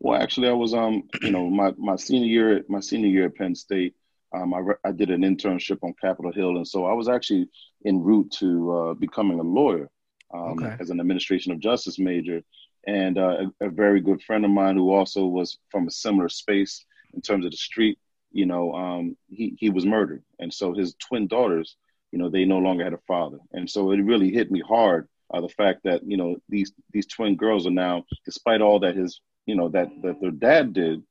Well, 0.00 0.20
actually, 0.20 0.48
I 0.48 0.52
was 0.52 0.74
um 0.74 1.04
you 1.22 1.30
know 1.30 1.48
my 1.48 1.72
my 1.78 1.96
senior 1.96 2.28
year 2.28 2.56
at 2.56 2.68
my 2.68 2.80
senior 2.80 3.08
year 3.08 3.26
at 3.26 3.36
Penn 3.36 3.54
State. 3.54 3.94
Um, 4.34 4.52
I, 4.52 4.58
re- 4.58 4.74
I 4.84 4.92
did 4.92 5.10
an 5.10 5.22
internship 5.22 5.78
on 5.82 5.94
Capitol 6.00 6.32
Hill, 6.32 6.56
and 6.56 6.66
so 6.66 6.86
I 6.86 6.92
was 6.92 7.08
actually 7.08 7.48
en 7.84 8.02
route 8.02 8.30
to 8.38 8.72
uh, 8.72 8.94
becoming 8.94 9.38
a 9.38 9.42
lawyer 9.42 9.88
um, 10.32 10.58
okay. 10.58 10.76
as 10.80 10.90
an 10.90 11.00
administration 11.00 11.52
of 11.52 11.60
justice 11.60 11.98
major. 11.98 12.42
And 12.86 13.16
uh, 13.16 13.46
a, 13.60 13.66
a, 13.66 13.70
very 13.70 14.00
good 14.00 14.22
friend 14.22 14.44
of 14.44 14.50
mine 14.50 14.76
who 14.76 14.92
also 14.92 15.24
was 15.24 15.58
from 15.70 15.86
a 15.86 15.90
similar 15.90 16.28
space 16.28 16.84
in 17.14 17.22
terms 17.22 17.46
of 17.46 17.50
the 17.50 17.56
street, 17.56 17.98
you 18.30 18.44
know, 18.44 18.74
um, 18.74 19.16
he, 19.30 19.56
he 19.58 19.70
was 19.70 19.86
murdered. 19.86 20.22
And 20.38 20.52
so 20.52 20.74
his 20.74 20.94
twin 20.94 21.26
daughters, 21.26 21.76
you 22.12 22.18
know, 22.18 22.28
they 22.28 22.44
no 22.44 22.58
longer 22.58 22.84
had 22.84 22.92
a 22.92 23.00
father. 23.06 23.38
And 23.52 23.70
so 23.70 23.92
it 23.92 24.02
really 24.02 24.30
hit 24.30 24.50
me 24.50 24.60
hard 24.60 25.08
uh, 25.32 25.40
the 25.40 25.48
fact 25.48 25.80
that, 25.84 26.02
you 26.06 26.16
know, 26.16 26.36
these, 26.48 26.72
these 26.92 27.06
twin 27.06 27.36
girls 27.36 27.66
are 27.66 27.70
now, 27.70 28.04
despite 28.26 28.60
all 28.60 28.80
that 28.80 28.96
his, 28.96 29.20
you 29.46 29.54
know, 29.54 29.68
that, 29.70 29.88
that 30.02 30.20
their 30.20 30.30
dad 30.30 30.74
did, 30.74 31.02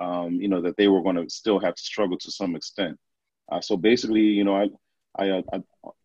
um, 0.00 0.32
you 0.34 0.48
know, 0.48 0.60
that 0.62 0.76
they 0.76 0.88
were 0.88 1.02
going 1.02 1.16
to 1.16 1.28
still 1.30 1.60
have 1.60 1.74
to 1.74 1.82
struggle 1.82 2.18
to 2.18 2.30
some 2.30 2.56
extent. 2.56 2.98
Uh, 3.52 3.60
so 3.60 3.76
basically, 3.76 4.22
you 4.22 4.44
know, 4.44 4.56
I, 4.56 4.68
I, 5.16 5.30
uh, 5.30 5.42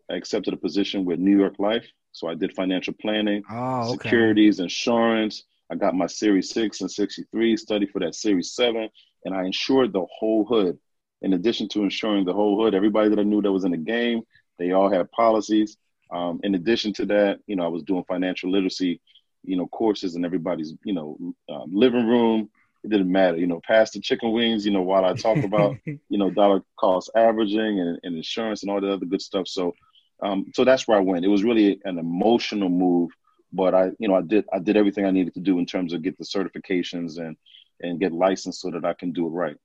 I, 0.10 0.14
accepted 0.16 0.54
a 0.54 0.58
position 0.58 1.06
with 1.06 1.20
New 1.20 1.36
York 1.36 1.56
Life 1.58 1.86
so 2.16 2.30
I 2.30 2.34
did 2.34 2.54
financial 2.54 2.94
planning, 2.94 3.44
oh, 3.52 3.90
okay. 3.90 3.92
securities, 3.92 4.62
insurance. 4.62 5.44
I 5.70 5.76
got 5.76 5.96
my 5.96 6.08
Series 6.08 6.50
6 6.52 6.80
and 6.80 6.90
63, 6.90 7.58
studied 7.58 7.90
for 7.92 8.00
that 8.00 8.16
Series 8.16 8.54
7, 8.54 8.88
and 9.26 9.36
I 9.36 9.44
insured 9.44 9.92
the 9.92 10.06
whole 10.10 10.46
hood. 10.46 10.80
In 11.22 11.34
addition 11.34 11.68
to 11.70 11.84
insuring 11.84 12.24
the 12.24 12.32
whole 12.32 12.62
hood, 12.62 12.74
everybody 12.74 13.10
that 13.10 13.20
I 13.20 13.24
knew 13.24 13.42
that 13.42 13.52
was 13.52 13.66
in 13.66 13.72
the 13.72 13.78
game, 13.78 14.22
they 14.58 14.72
all 14.72 14.90
had 14.90 15.12
policies. 15.12 15.76
Um, 16.10 16.40
in 16.44 16.56
addition 16.56 16.94
to 16.94 17.06
that, 17.08 17.40
you 17.48 17.58
know, 17.58 17.66
I 17.66 17.68
was 17.68 17.84
doing 17.84 18.06
financial 18.08 18.50
literacy, 18.50 19.02
you 19.44 19.58
know, 19.58 19.68
courses 19.68 20.16
in 20.16 20.24
everybody's, 20.24 20.74
you 20.86 20.94
know, 20.94 21.18
um, 21.50 21.70
living 21.74 22.08
room. 22.08 22.50
It 22.86 22.92
didn't 22.92 23.12
matter, 23.12 23.38
you 23.38 23.48
know, 23.48 23.62
past 23.66 23.94
the 23.94 24.00
chicken 24.00 24.32
wings, 24.32 24.66
you 24.66 24.72
know, 24.72 24.84
while 24.84 25.06
I 25.06 25.14
talk 25.14 25.44
about, 25.44 25.78
you 26.10 26.18
know, 26.18 26.30
dollar 26.30 26.62
cost 26.80 27.12
averaging 27.16 27.80
and, 27.80 28.00
and 28.04 28.16
insurance 28.16 28.62
and 28.62 28.72
all 28.72 28.82
the 28.82 28.94
other 28.94 29.06
good 29.06 29.22
stuff. 29.22 29.48
So 29.48 29.76
um, 30.22 30.46
so 30.54 30.64
that's 30.64 30.88
where 30.88 30.98
I 30.98 31.02
went. 31.02 31.26
It 31.26 31.30
was 31.30 31.44
really 31.44 31.80
an 31.84 32.00
emotional 32.00 32.70
move, 32.70 33.12
but 33.52 33.74
I, 33.74 33.92
you 34.00 34.08
know, 34.08 34.16
I 34.16 34.22
did 34.22 34.46
I 34.54 34.60
did 34.60 34.78
everything 34.78 35.06
I 35.06 35.12
needed 35.12 35.34
to 35.34 35.42
do 35.42 35.60
in 35.60 35.66
terms 35.66 35.94
of 35.94 36.02
get 36.02 36.18
the 36.18 36.24
certifications 36.24 37.20
and 37.20 37.36
and 37.82 38.00
get 38.00 38.14
licensed 38.14 38.62
so 38.62 38.72
that 38.72 38.86
I 38.86 38.94
can 38.94 39.12
do 39.12 39.28
it 39.28 39.32
right. 39.32 39.58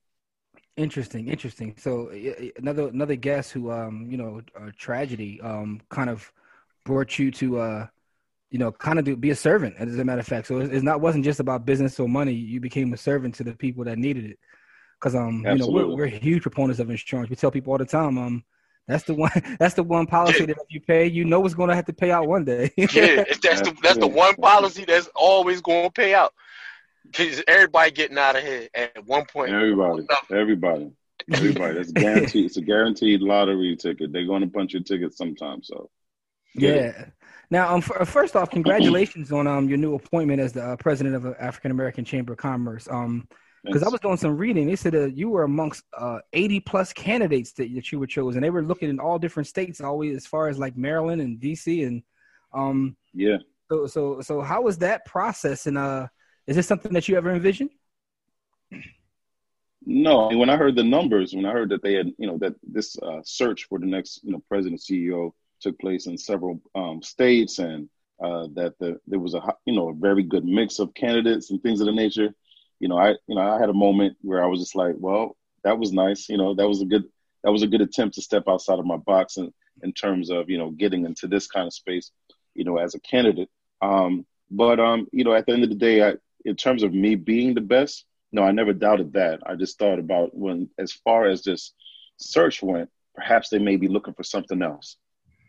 Interesting, 0.77 1.27
interesting. 1.27 1.75
So 1.77 2.09
another 2.57 2.87
another 2.87 3.15
guest 3.15 3.51
who, 3.51 3.71
um, 3.71 4.07
you 4.09 4.17
know, 4.17 4.41
a 4.55 4.71
tragedy, 4.71 5.39
um, 5.41 5.81
kind 5.89 6.09
of 6.09 6.31
brought 6.85 7.19
you 7.19 7.31
to, 7.31 7.59
uh, 7.59 7.87
you 8.51 8.59
know, 8.59 8.71
kind 8.71 8.99
of 8.99 9.05
to 9.05 9.15
be 9.15 9.29
a 9.29 9.35
servant. 9.35 9.75
As 9.79 9.97
a 9.97 10.03
matter 10.03 10.19
of 10.19 10.27
fact, 10.27 10.47
so 10.47 10.59
it's 10.59 10.83
not 10.83 11.01
wasn't 11.01 11.23
just 11.23 11.39
about 11.39 11.65
business 11.65 11.99
or 11.99 12.07
money. 12.07 12.33
You 12.33 12.59
became 12.59 12.93
a 12.93 12.97
servant 12.97 13.33
to 13.35 13.43
the 13.43 13.55
people 13.55 13.85
that 13.85 13.97
needed 13.97 14.25
it. 14.25 14.39
Because 14.99 15.15
um, 15.15 15.45
Absolutely. 15.45 15.81
you 15.81 15.87
know, 15.87 15.95
we're, 15.95 15.95
we're 15.95 16.07
huge 16.07 16.43
proponents 16.43 16.79
of 16.79 16.89
insurance. 16.89 17.29
We 17.29 17.35
tell 17.37 17.49
people 17.49 17.71
all 17.71 17.79
the 17.79 17.85
time, 17.85 18.17
um, 18.17 18.43
that's 18.87 19.05
the 19.05 19.13
one. 19.13 19.31
That's 19.59 19.75
the 19.75 19.83
one 19.83 20.05
policy 20.05 20.41
yeah. 20.41 20.47
that 20.47 20.57
if 20.57 20.67
you 20.69 20.81
pay, 20.81 21.07
you 21.07 21.23
know 21.23 21.45
it's 21.45 21.53
going 21.53 21.69
to 21.69 21.75
have 21.75 21.85
to 21.85 21.93
pay 21.93 22.11
out 22.11 22.27
one 22.27 22.43
day. 22.43 22.71
yeah, 22.77 23.23
that's 23.41 23.61
the 23.61 23.77
that's 23.81 23.99
the 23.99 24.07
one 24.07 24.35
policy 24.35 24.85
that's 24.85 25.07
always 25.15 25.61
going 25.61 25.85
to 25.85 25.91
pay 25.91 26.13
out. 26.13 26.33
Cause 27.13 27.43
everybody 27.47 27.91
getting 27.91 28.17
out 28.17 28.35
of 28.35 28.43
here 28.43 28.67
at 28.73 29.05
one 29.05 29.25
point. 29.25 29.53
Everybody, 29.53 30.05
everybody, 30.31 30.91
everybody. 31.31 31.75
That's 31.75 31.91
guaranteed. 31.93 32.45
it's 32.45 32.57
a 32.57 32.61
guaranteed 32.61 33.21
lottery 33.21 33.77
ticket. 33.77 34.11
They're 34.11 34.25
going 34.25 34.41
to 34.41 34.47
punch 34.47 34.73
your 34.73 34.83
ticket 34.83 35.15
sometime. 35.15 35.63
So. 35.63 35.89
Yeah. 36.55 36.73
yeah. 36.73 37.05
Now, 37.51 37.73
um, 37.75 37.81
for, 37.81 38.03
first 38.05 38.35
off, 38.35 38.49
congratulations 38.49 39.31
on 39.33 39.45
um 39.45 39.69
your 39.69 39.77
new 39.77 39.93
appointment 39.93 40.41
as 40.41 40.53
the 40.53 40.63
uh, 40.63 40.75
president 40.77 41.15
of 41.15 41.23
the 41.23 41.35
African 41.39 41.69
American 41.69 42.03
Chamber 42.03 42.33
of 42.33 42.39
Commerce. 42.39 42.87
Um, 42.89 43.27
because 43.63 43.83
I 43.83 43.89
was 43.89 43.99
doing 43.99 44.17
some 44.17 44.37
reading. 44.37 44.65
They 44.65 44.75
said 44.75 44.95
uh, 44.95 45.05
you 45.05 45.29
were 45.29 45.43
amongst 45.43 45.83
uh, 45.95 46.17
80 46.33 46.61
plus 46.61 46.91
candidates 46.93 47.51
that, 47.53 47.71
that 47.75 47.91
you 47.91 47.99
were 47.99 48.07
chosen. 48.07 48.41
They 48.41 48.49
were 48.49 48.63
looking 48.63 48.89
in 48.89 48.99
all 48.99 49.19
different 49.19 49.45
states, 49.45 49.79
always 49.81 50.15
as 50.17 50.25
far 50.25 50.47
as 50.47 50.57
like 50.57 50.75
Maryland 50.75 51.21
and 51.21 51.39
DC, 51.39 51.85
and 51.85 52.01
um, 52.53 52.95
yeah. 53.13 53.37
So 53.69 53.85
so 53.85 54.21
so 54.21 54.41
how 54.41 54.63
was 54.63 54.79
that 54.79 55.05
process? 55.05 55.67
And 55.67 55.77
uh, 55.77 56.07
is 56.47 56.55
this 56.55 56.67
something 56.67 56.91
that 56.93 57.07
you 57.07 57.17
ever 57.17 57.31
envisioned? 57.31 57.69
No, 59.85 60.29
when 60.29 60.49
I 60.49 60.57
heard 60.57 60.75
the 60.75 60.83
numbers, 60.83 61.33
when 61.33 61.45
I 61.45 61.51
heard 61.51 61.69
that 61.69 61.81
they 61.81 61.93
had, 61.93 62.11
you 62.17 62.27
know, 62.27 62.37
that 62.39 62.53
this 62.63 62.97
uh, 62.99 63.19
search 63.23 63.65
for 63.65 63.79
the 63.79 63.85
next, 63.85 64.23
you 64.23 64.31
know, 64.31 64.43
president 64.47 64.79
CEO 64.79 65.33
took 65.61 65.79
place 65.79 66.07
in 66.07 66.17
several 66.17 66.61
um, 66.75 67.01
states, 67.01 67.59
and 67.59 67.89
uh, 68.23 68.47
that 68.55 68.73
the, 68.79 68.99
there 69.07 69.19
was 69.19 69.33
a, 69.33 69.41
you 69.65 69.75
know, 69.75 69.89
a 69.89 69.93
very 69.93 70.23
good 70.23 70.45
mix 70.45 70.79
of 70.79 70.93
candidates 70.93 71.51
and 71.51 71.61
things 71.61 71.79
of 71.79 71.87
the 71.87 71.93
nature 71.93 72.33
you 72.81 72.87
know, 72.87 72.97
I 72.97 73.11
you 73.27 73.35
know 73.35 73.41
I 73.41 73.59
had 73.59 73.69
a 73.69 73.73
moment 73.73 74.17
where 74.21 74.43
I 74.43 74.47
was 74.47 74.59
just 74.59 74.75
like, 74.75 74.95
well, 74.97 75.37
that 75.63 75.77
was 75.77 75.93
nice. 75.93 76.27
You 76.27 76.37
know, 76.37 76.55
that 76.55 76.67
was 76.67 76.81
a 76.81 76.85
good 76.85 77.03
that 77.43 77.51
was 77.51 77.61
a 77.61 77.67
good 77.67 77.81
attempt 77.81 78.15
to 78.15 78.21
step 78.21 78.43
outside 78.47 78.79
of 78.79 78.85
my 78.85 78.97
box 78.97 79.37
in, 79.37 79.53
in 79.83 79.93
terms 79.93 80.31
of 80.31 80.49
you 80.49 80.57
know 80.57 80.71
getting 80.71 81.05
into 81.05 81.27
this 81.27 81.47
kind 81.47 81.67
of 81.67 81.73
space, 81.73 82.11
you 82.55 82.63
know, 82.63 82.77
as 82.77 82.95
a 82.95 82.99
candidate. 82.99 83.49
Um, 83.83 84.25
but 84.49 84.79
um, 84.79 85.07
you 85.13 85.23
know, 85.23 85.33
at 85.33 85.45
the 85.45 85.53
end 85.53 85.63
of 85.63 85.69
the 85.69 85.75
day, 85.75 86.03
I, 86.03 86.15
in 86.43 86.55
terms 86.55 86.81
of 86.81 86.91
me 86.91 87.13
being 87.13 87.53
the 87.53 87.61
best, 87.61 88.03
no, 88.31 88.41
I 88.41 88.51
never 88.51 88.73
doubted 88.73 89.13
that. 89.13 89.41
I 89.45 89.55
just 89.55 89.77
thought 89.77 89.99
about 89.99 90.35
when, 90.35 90.67
as 90.79 90.91
far 90.91 91.27
as 91.27 91.43
this 91.43 91.73
search 92.17 92.63
went, 92.63 92.89
perhaps 93.13 93.49
they 93.49 93.59
may 93.59 93.75
be 93.75 93.89
looking 93.89 94.15
for 94.15 94.23
something 94.23 94.63
else. 94.63 94.97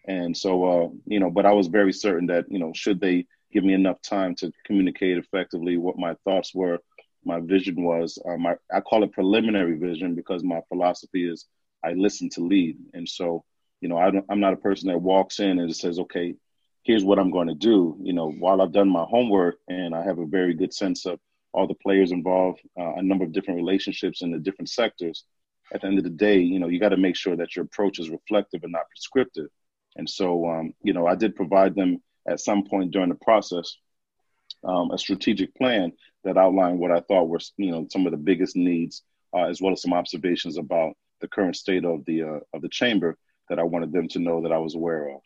And 0.06 0.36
so, 0.36 0.64
uh, 0.64 0.88
you 1.06 1.20
know, 1.20 1.30
but 1.30 1.46
I 1.46 1.52
was 1.52 1.68
very 1.68 1.92
certain 1.92 2.26
that, 2.26 2.46
you 2.50 2.58
know, 2.58 2.72
should 2.74 3.00
they 3.00 3.26
give 3.52 3.64
me 3.64 3.74
enough 3.74 4.00
time 4.02 4.34
to 4.36 4.52
communicate 4.64 5.18
effectively 5.18 5.76
what 5.76 5.98
my 5.98 6.14
thoughts 6.24 6.54
were 6.54 6.78
my 7.24 7.40
vision 7.40 7.82
was 7.82 8.18
um, 8.28 8.46
I, 8.46 8.56
I 8.72 8.80
call 8.80 9.04
it 9.04 9.12
preliminary 9.12 9.76
vision 9.76 10.14
because 10.14 10.42
my 10.42 10.60
philosophy 10.68 11.28
is 11.28 11.46
I 11.84 11.92
listen 11.92 12.28
to 12.30 12.40
lead. 12.40 12.78
And 12.94 13.08
so, 13.08 13.44
you 13.80 13.88
know, 13.88 13.96
I 13.96 14.08
am 14.30 14.40
not 14.40 14.52
a 14.52 14.58
person 14.58 14.88
that 14.88 15.00
walks 15.00 15.40
in 15.40 15.58
and 15.58 15.74
says, 15.74 15.98
okay, 15.98 16.34
here's 16.84 17.04
what 17.04 17.18
I'm 17.18 17.30
going 17.30 17.48
to 17.48 17.54
do. 17.54 17.96
You 18.00 18.12
know, 18.12 18.30
while 18.30 18.60
I've 18.60 18.72
done 18.72 18.88
my 18.88 19.04
homework 19.04 19.56
and 19.68 19.94
I 19.94 20.02
have 20.04 20.18
a 20.18 20.26
very 20.26 20.54
good 20.54 20.72
sense 20.72 21.06
of 21.06 21.18
all 21.52 21.66
the 21.66 21.74
players 21.74 22.12
involved, 22.12 22.60
uh, 22.78 22.94
a 22.94 23.02
number 23.02 23.24
of 23.24 23.32
different 23.32 23.58
relationships 23.58 24.22
in 24.22 24.30
the 24.30 24.38
different 24.38 24.68
sectors, 24.68 25.24
at 25.72 25.80
the 25.80 25.86
end 25.86 25.98
of 25.98 26.04
the 26.04 26.10
day, 26.10 26.38
you 26.38 26.58
know, 26.58 26.68
you 26.68 26.78
got 26.78 26.90
to 26.90 26.96
make 26.96 27.16
sure 27.16 27.36
that 27.36 27.56
your 27.56 27.64
approach 27.64 27.98
is 27.98 28.10
reflective 28.10 28.62
and 28.62 28.72
not 28.72 28.88
prescriptive. 28.90 29.48
And 29.96 30.08
so, 30.08 30.48
um, 30.48 30.74
you 30.82 30.92
know, 30.92 31.06
I 31.06 31.14
did 31.14 31.36
provide 31.36 31.74
them 31.74 32.02
at 32.26 32.40
some 32.40 32.64
point 32.64 32.92
during 32.92 33.08
the 33.08 33.14
process 33.16 33.76
um, 34.64 34.90
a 34.90 34.98
strategic 34.98 35.54
plan 35.54 35.92
that 36.24 36.36
outlined 36.36 36.78
what 36.78 36.92
I 36.92 37.00
thought 37.00 37.28
were 37.28 37.40
you 37.56 37.72
know 37.72 37.86
some 37.90 38.06
of 38.06 38.12
the 38.12 38.18
biggest 38.18 38.56
needs, 38.56 39.02
uh, 39.34 39.44
as 39.44 39.60
well 39.60 39.72
as 39.72 39.82
some 39.82 39.92
observations 39.92 40.56
about 40.56 40.94
the 41.20 41.28
current 41.28 41.56
state 41.56 41.84
of 41.84 42.04
the 42.04 42.22
uh, 42.22 42.40
of 42.54 42.62
the 42.62 42.68
chamber 42.68 43.16
that 43.48 43.58
I 43.58 43.64
wanted 43.64 43.92
them 43.92 44.08
to 44.08 44.18
know 44.18 44.42
that 44.42 44.52
I 44.52 44.58
was 44.58 44.74
aware 44.74 45.08
of. 45.10 45.20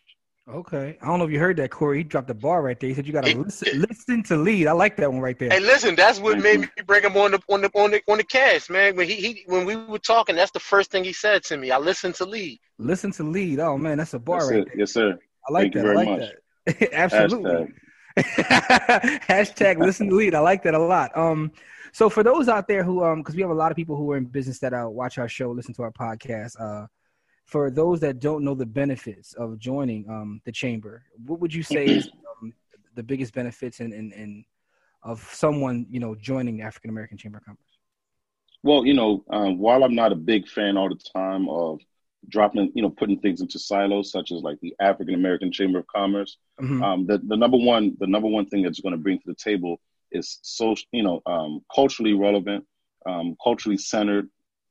Okay, 0.49 0.97
I 1.03 1.07
don't 1.07 1.19
know 1.19 1.25
if 1.25 1.33
you 1.33 1.41
heard 1.41 1.57
that, 1.57 1.73
Corey. 1.73 1.99
He 1.99 2.05
dropped 2.05 2.29
the 2.29 2.35
bar 2.35 2.63
right 2.63 2.79
there. 2.79 2.89
He 2.89 2.95
said 2.95 3.05
you 3.05 3.13
got 3.13 3.25
to 3.25 3.37
listen, 3.37 3.81
listen 3.81 4.23
to 4.25 4.37
lead. 4.37 4.69
I 4.69 4.73
like 4.73 4.97
that 4.99 5.11
one 5.11 5.21
right 5.21 5.37
there. 5.37 5.51
Hey, 5.51 5.59
listen, 5.59 5.97
that's 5.97 6.21
what 6.21 6.39
made 6.39 6.61
me 6.61 6.69
bring 6.87 7.03
him 7.03 7.17
on 7.17 7.33
the 7.33 7.41
on 7.49 7.63
the 7.63 7.71
on 7.75 7.91
the 7.91 8.01
on 8.07 8.19
the 8.19 8.25
cast, 8.25 8.71
man. 8.71 8.95
When 8.95 9.09
he, 9.09 9.17
he 9.17 9.43
when 9.47 9.67
we 9.67 9.75
were 9.75 9.99
talking, 9.99 10.37
that's 10.37 10.53
the 10.53 10.61
first 10.61 10.93
thing 10.93 11.03
he 11.03 11.13
said 11.13 11.43
to 11.45 11.57
me. 11.57 11.73
I 11.73 11.79
listened 11.79 12.15
to 12.17 12.25
lead. 12.25 12.61
Listen 12.79 13.11
to 13.13 13.25
lead. 13.25 13.59
Oh 13.59 13.77
man, 13.77 13.99
that's 13.99 14.15
a 14.15 14.21
bar 14.21 14.39
That's 14.39 14.51
right 14.53 14.61
it. 14.61 14.67
there. 14.67 14.79
Yes, 14.79 14.93
sir. 14.93 15.19
I 15.49 15.53
like 15.53 15.73
Thank 15.73 15.75
you 15.75 15.83
that. 15.83 15.89
I 15.89 15.95
very 15.95 16.07
like 16.07 16.21
much. 16.21 16.31
that. 16.67 16.93
Absolutely. 16.93 17.75
Hashtag. 18.17 19.21
Hashtag 19.23 19.79
listen 19.79 20.09
to 20.11 20.15
lead. 20.15 20.37
I 20.37 20.41
like 20.41 20.63
that 20.63 20.75
a 20.75 20.79
lot. 20.79 21.17
Um, 21.17 21.51
so 21.91 22.09
for 22.09 22.23
those 22.23 22.49
out 22.49 22.69
there 22.69 22.85
who 22.85 23.03
um, 23.03 23.19
because 23.19 23.35
we 23.35 23.43
have 23.43 23.51
a 23.51 23.55
lot 23.55 23.73
of 23.73 23.77
people 23.77 23.97
who 23.97 24.13
are 24.13 24.17
in 24.17 24.27
business 24.27 24.61
that 24.61 24.73
uh, 24.73 24.89
watch 24.89 25.19
our 25.19 25.29
show, 25.29 25.51
listen 25.51 25.75
to 25.75 25.83
our 25.83 25.93
podcast. 25.93 26.53
Uh, 26.61 26.87
for 27.47 27.71
those 27.71 28.01
that 28.01 28.19
don't 28.21 28.45
know 28.45 28.55
the 28.55 28.67
benefits 28.67 29.33
of 29.35 29.59
joining 29.59 30.09
um 30.11 30.41
the 30.45 30.53
chamber, 30.53 31.05
what 31.25 31.41
would 31.41 31.55
you 31.55 31.63
say 31.63 31.89
is 31.89 32.09
um, 32.43 32.53
the 32.95 33.03
biggest 33.03 33.33
benefits 33.35 33.81
in, 33.81 33.93
in, 33.93 34.13
in 34.13 34.45
of 35.03 35.21
someone 35.33 35.87
you 35.91 36.01
know 36.01 36.15
joining 36.15 36.57
the 36.57 36.65
African 36.65 36.91
American 36.91 37.17
Chamber 37.17 37.39
of 37.39 37.45
Commerce? 37.45 37.61
Well, 38.63 38.85
you 38.85 38.95
know, 38.95 39.25
um, 39.31 39.59
while 39.59 39.85
I'm 39.85 39.95
not 39.95 40.13
a 40.13 40.17
big 40.17 40.49
fan 40.49 40.77
all 40.77 40.89
the 40.89 41.01
time 41.17 41.49
of 41.49 41.81
dropping, 42.29 42.73
you 42.75 42.83
know, 42.83 42.91
putting 42.91 43.21
things 43.21 43.41
into 43.41 43.59
silos, 43.61 44.11
such 44.11 44.33
as 44.33 44.43
like 44.43 44.59
the 44.61 44.75
African 44.81 45.15
American 45.15 45.53
Chamber 45.53 45.79
of 45.79 45.87
Commerce, 45.87 46.37
Mhm. 46.61 46.83
um, 46.83 47.07
the, 47.07 47.19
the 47.19 47.37
number 47.37 47.59
one, 47.59 47.97
the 48.01 48.09
number 48.09 48.29
one 48.29 48.47
thing 48.47 48.63
that's 48.63 48.81
going 48.81 48.93
to 48.93 48.99
bring 48.99 49.19
to 49.19 49.27
the 49.27 49.35
table 49.37 49.81
is 50.11 50.39
social, 50.43 50.87
you 50.93 51.03
know, 51.05 51.23
um, 51.27 51.61
culturally 51.73 52.15
relevant, 52.15 52.65
um, 53.07 53.37
culturally 53.43 53.79
centered 53.79 54.29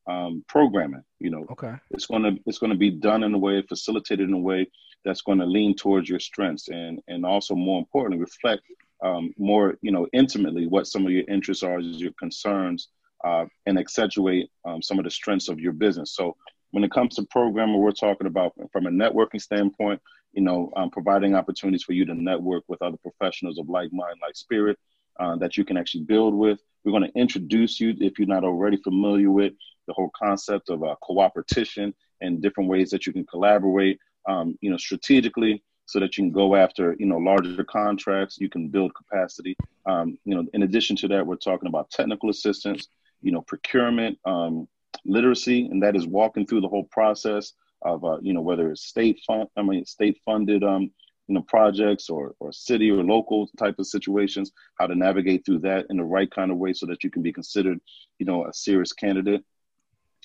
um, 0.07 0.43
programming. 0.47 1.03
You 1.19 1.31
know, 1.31 1.45
Okay. 1.51 1.73
it's 1.91 2.05
going 2.05 2.23
to 2.23 2.41
it's 2.45 2.59
going 2.59 2.71
to 2.71 2.77
be 2.77 2.91
done 2.91 3.23
in 3.23 3.33
a 3.33 3.37
way, 3.37 3.61
facilitated 3.61 4.27
in 4.27 4.33
a 4.33 4.39
way 4.39 4.67
that's 5.03 5.21
going 5.21 5.39
to 5.39 5.45
lean 5.45 5.75
towards 5.75 6.09
your 6.09 6.19
strengths, 6.19 6.67
and 6.69 6.99
and 7.07 7.25
also 7.25 7.55
more 7.55 7.79
importantly, 7.79 8.19
reflect 8.19 8.63
um, 9.03 9.33
more, 9.37 9.77
you 9.81 9.91
know, 9.91 10.07
intimately 10.13 10.67
what 10.67 10.87
some 10.87 11.05
of 11.05 11.11
your 11.11 11.25
interests 11.27 11.63
are, 11.63 11.79
your 11.79 12.11
concerns, 12.19 12.89
uh, 13.23 13.45
and 13.65 13.77
accentuate 13.77 14.49
um, 14.65 14.81
some 14.81 14.97
of 14.99 15.05
the 15.05 15.11
strengths 15.11 15.49
of 15.49 15.59
your 15.59 15.73
business. 15.73 16.15
So 16.15 16.35
when 16.71 16.83
it 16.83 16.91
comes 16.91 17.15
to 17.15 17.23
programming, 17.23 17.79
we're 17.79 17.91
talking 17.91 18.27
about 18.27 18.53
from 18.71 18.85
a 18.87 18.89
networking 18.89 19.41
standpoint, 19.41 20.01
you 20.33 20.41
know, 20.41 20.71
um, 20.75 20.89
providing 20.89 21.35
opportunities 21.35 21.83
for 21.83 21.93
you 21.93 22.05
to 22.05 22.13
network 22.13 22.63
with 22.67 22.81
other 22.81 22.97
professionals 22.97 23.57
of 23.59 23.69
like 23.69 23.91
mind, 23.93 24.17
like 24.21 24.35
spirit, 24.35 24.77
uh, 25.19 25.35
that 25.37 25.55
you 25.57 25.63
can 25.63 25.77
actually 25.77 26.03
build 26.03 26.33
with. 26.33 26.59
We're 26.83 26.91
going 26.91 27.09
to 27.09 27.19
introduce 27.19 27.79
you, 27.79 27.95
if 27.99 28.19
you're 28.19 28.27
not 28.27 28.43
already 28.43 28.77
familiar 28.77 29.31
with, 29.31 29.53
the 29.87 29.93
whole 29.93 30.11
concept 30.15 30.69
of 30.69 30.83
uh, 30.83 30.95
cooperation 31.01 31.93
and 32.21 32.41
different 32.41 32.69
ways 32.69 32.89
that 32.89 33.05
you 33.05 33.13
can 33.13 33.25
collaborate, 33.25 33.99
um, 34.27 34.57
you 34.61 34.69
know, 34.69 34.77
strategically 34.77 35.63
so 35.85 35.99
that 35.99 36.17
you 36.17 36.23
can 36.23 36.31
go 36.31 36.55
after, 36.55 36.95
you 36.99 37.05
know, 37.05 37.17
larger 37.17 37.63
contracts, 37.63 38.37
you 38.39 38.49
can 38.49 38.69
build 38.69 38.93
capacity. 38.95 39.55
Um, 39.85 40.17
you 40.25 40.35
know, 40.35 40.45
in 40.53 40.63
addition 40.63 40.95
to 40.97 41.07
that, 41.09 41.25
we're 41.25 41.35
talking 41.35 41.67
about 41.67 41.91
technical 41.91 42.29
assistance, 42.29 42.87
you 43.21 43.31
know, 43.31 43.41
procurement, 43.41 44.17
um, 44.25 44.67
literacy, 45.05 45.67
and 45.67 45.83
that 45.83 45.95
is 45.95 46.07
walking 46.07 46.47
through 46.47 46.61
the 46.61 46.67
whole 46.67 46.85
process 46.85 47.53
of, 47.83 48.03
uh, 48.03 48.17
you 48.21 48.33
know, 48.33 48.41
whether 48.41 48.71
it's 48.71 48.85
state 48.85 49.21
fund, 49.27 49.47
I 49.55 49.61
mean, 49.61 49.85
state 49.85 50.19
funded, 50.25 50.63
um, 50.63 50.91
you 51.27 51.35
know, 51.35 51.41
projects 51.41 52.09
or, 52.09 52.35
or 52.39 52.51
city 52.51 52.89
or 52.91 53.03
local 53.03 53.47
type 53.57 53.75
of 53.79 53.87
situations, 53.87 54.51
how 54.79 54.87
to 54.87 54.95
navigate 54.95 55.45
through 55.45 55.59
that 55.59 55.85
in 55.89 55.97
the 55.97 56.03
right 56.03 56.29
kind 56.29 56.51
of 56.51 56.57
way 56.57 56.73
so 56.73 56.85
that 56.87 57.03
you 57.03 57.11
can 57.11 57.21
be 57.21 57.33
considered, 57.33 57.79
you 58.19 58.25
know, 58.25 58.45
a 58.45 58.53
serious 58.53 58.93
candidate. 58.93 59.43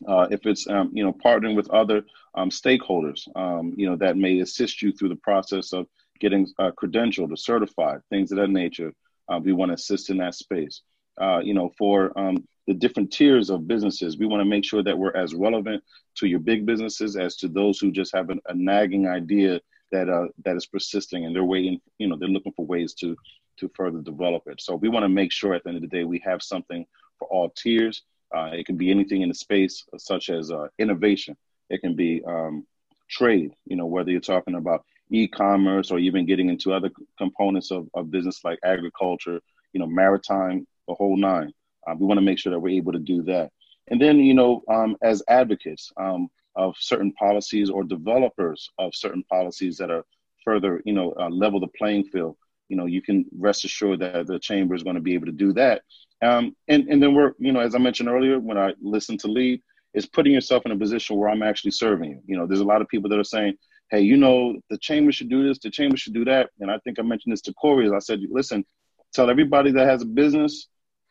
Uh, 0.07 0.26
if 0.30 0.47
it's 0.47 0.66
um, 0.69 0.90
you 0.92 1.04
know 1.04 1.12
partnering 1.12 1.54
with 1.54 1.71
other 1.71 2.02
um, 2.35 2.50
stakeholders, 2.50 3.28
um, 3.37 3.75
you 3.76 3.88
know 3.88 3.97
that 3.97 4.16
may 4.16 4.40
assist 4.40 4.83
you 4.83 4.92
through 4.92 5.09
the 5.09 5.16
process 5.16 5.73
of 5.73 5.87
getting 6.19 6.47
uh, 6.59 6.71
credentialed 6.71 7.33
or 7.33 7.37
certified, 7.37 8.00
things 8.11 8.30
of 8.33 8.38
that 8.38 8.50
nature. 8.50 8.92
Uh, 9.28 9.38
we 9.42 9.52
want 9.52 9.71
to 9.71 9.75
assist 9.75 10.11
in 10.11 10.19
that 10.19 10.35
space. 10.35 10.83
Uh, 11.21 11.38
you 11.38 11.54
know, 11.54 11.71
for 11.78 12.16
um, 12.19 12.47
the 12.66 12.75
different 12.75 13.12
tiers 13.12 13.50
of 13.50 13.66
businesses, 13.66 14.19
we 14.19 14.26
want 14.26 14.40
to 14.40 14.45
make 14.45 14.64
sure 14.64 14.83
that 14.83 14.97
we're 14.97 15.16
as 15.16 15.35
relevant 15.35 15.83
to 16.16 16.26
your 16.26 16.38
big 16.38 16.66
businesses 16.66 17.16
as 17.16 17.37
to 17.37 17.49
those 17.49 17.78
who 17.78 17.90
just 17.90 18.14
have 18.14 18.30
an, 18.30 18.40
a 18.47 18.54
nagging 18.54 19.07
idea 19.07 19.61
that 19.92 20.09
uh, 20.09 20.26
that 20.45 20.57
is 20.57 20.66
persisting 20.66 21.25
and 21.25 21.35
they're 21.35 21.45
waiting. 21.45 21.80
You 21.99 22.09
know, 22.09 22.16
they're 22.16 22.28
looking 22.28 22.52
for 22.52 22.66
ways 22.66 22.95
to 22.95 23.16
to 23.59 23.71
further 23.75 24.00
develop 24.00 24.45
it. 24.47 24.61
So 24.61 24.75
we 24.75 24.88
want 24.88 25.04
to 25.04 25.09
make 25.09 25.33
sure 25.33 25.54
at 25.54 25.62
the 25.64 25.71
end 25.71 25.76
of 25.76 25.83
the 25.83 25.97
day 25.97 26.04
we 26.04 26.23
have 26.25 26.42
something 26.42 26.87
for 27.19 27.28
all 27.28 27.50
tiers. 27.50 28.02
Uh, 28.35 28.51
it 28.53 28.67
can 28.67 28.77
be 28.77 28.91
anything 28.91 29.23
in 29.23 29.29
the 29.29 29.35
space 29.35 29.85
such 29.99 30.31
as 30.31 30.51
uh, 30.51 30.69
innovation. 30.79 31.37
It 31.69 31.81
can 31.81 31.95
be 31.95 32.23
um, 32.25 32.67
trade, 33.09 33.53
you 33.67 33.77
know, 33.77 33.87
whether 33.87 34.11
you're 34.11 34.21
talking 34.21 34.55
about 34.55 34.85
e-commerce 35.11 35.91
or 35.91 35.99
even 35.99 36.27
getting 36.27 36.49
into 36.49 36.73
other 36.73 36.91
components 37.19 37.71
of, 37.71 37.89
of 37.95 38.11
business 38.11 38.45
like 38.45 38.59
agriculture, 38.65 39.41
you 39.73 39.81
know, 39.81 39.87
maritime, 39.87 40.67
the 40.87 40.95
whole 40.95 41.17
nine. 41.17 41.53
Uh, 41.87 41.95
we 41.99 42.07
want 42.07 42.19
to 42.19 42.23
make 42.25 42.39
sure 42.39 42.53
that 42.53 42.61
we're 42.61 42.77
able 42.77 42.93
to 42.93 42.99
do 42.99 43.23
that. 43.23 43.51
And 43.89 44.01
then, 44.01 44.19
you 44.19 44.35
know, 44.35 44.63
um, 44.69 44.97
as 45.03 45.23
advocates 45.29 45.91
um, 45.97 46.29
of 46.55 46.75
certain 46.79 47.13
policies 47.13 47.71
or 47.71 47.83
developers 47.83 48.71
of 48.79 48.95
certain 48.95 49.25
policies 49.25 49.77
that 49.79 49.91
are 49.91 50.05
further, 50.45 50.81
you 50.85 50.93
know, 50.93 51.15
uh, 51.19 51.29
level 51.29 51.61
the 51.61 51.69
playing 51.79 52.05
field, 52.05 52.37
you 52.71 52.77
know, 52.77 52.87
you 52.87 53.03
can 53.03 53.27
rest 53.37 53.65
assured 53.65 53.99
that 53.99 54.29
the 54.29 54.39
chamber 54.39 54.75
is 54.75 54.85
going 54.85 54.95
to 54.95 55.03
be 55.03 55.15
able 55.15 55.27
to 55.27 55.33
do 55.33 55.53
that. 55.55 55.83
Um, 56.23 56.55
and, 56.69 56.89
and 56.89 57.03
then 57.03 57.15
we're, 57.15 57.33
you 57.39 57.53
know, 57.53 57.61
as 57.61 57.75
I 57.75 57.79
mentioned 57.79 58.09
earlier, 58.09 58.39
when 58.39 58.57
I 58.57 58.73
listen 58.81 59.19
to 59.19 59.29
lead, 59.29 59.61
is 59.93 60.07
putting 60.07 60.33
yourself 60.33 60.65
in 60.65 60.73
a 60.73 60.79
position 60.79 61.17
where 61.17 61.29
I'm 61.29 61.43
actually 61.43 61.73
serving 61.73 62.11
you. 62.11 62.23
You 62.27 62.37
know, 62.39 62.47
there's 62.47 62.61
a 62.61 62.65
lot 62.65 62.81
of 62.81 62.89
people 62.89 63.11
that 63.11 63.19
are 63.19 63.25
saying, 63.25 63.55
hey, 63.91 64.03
you 64.03 64.17
know, 64.17 64.57
the 64.71 64.79
chamber 64.79 65.11
should 65.11 65.29
do 65.29 65.47
this, 65.47 65.59
the 65.59 65.69
chamber 65.71 65.97
should 65.97 66.15
do 66.15 66.25
that. 66.27 66.50
And 66.61 66.71
I 66.71 66.79
think 66.79 67.00
I 67.00 67.03
mentioned 67.03 67.33
this 67.33 67.41
to 67.43 67.53
Corey. 67.55 67.87
As 67.87 67.93
I 67.93 67.99
said, 67.99 68.21
listen, 68.31 68.65
tell 69.12 69.29
everybody 69.29 69.73
that 69.73 69.89
has 69.89 70.03
a 70.03 70.07
business, 70.07 70.69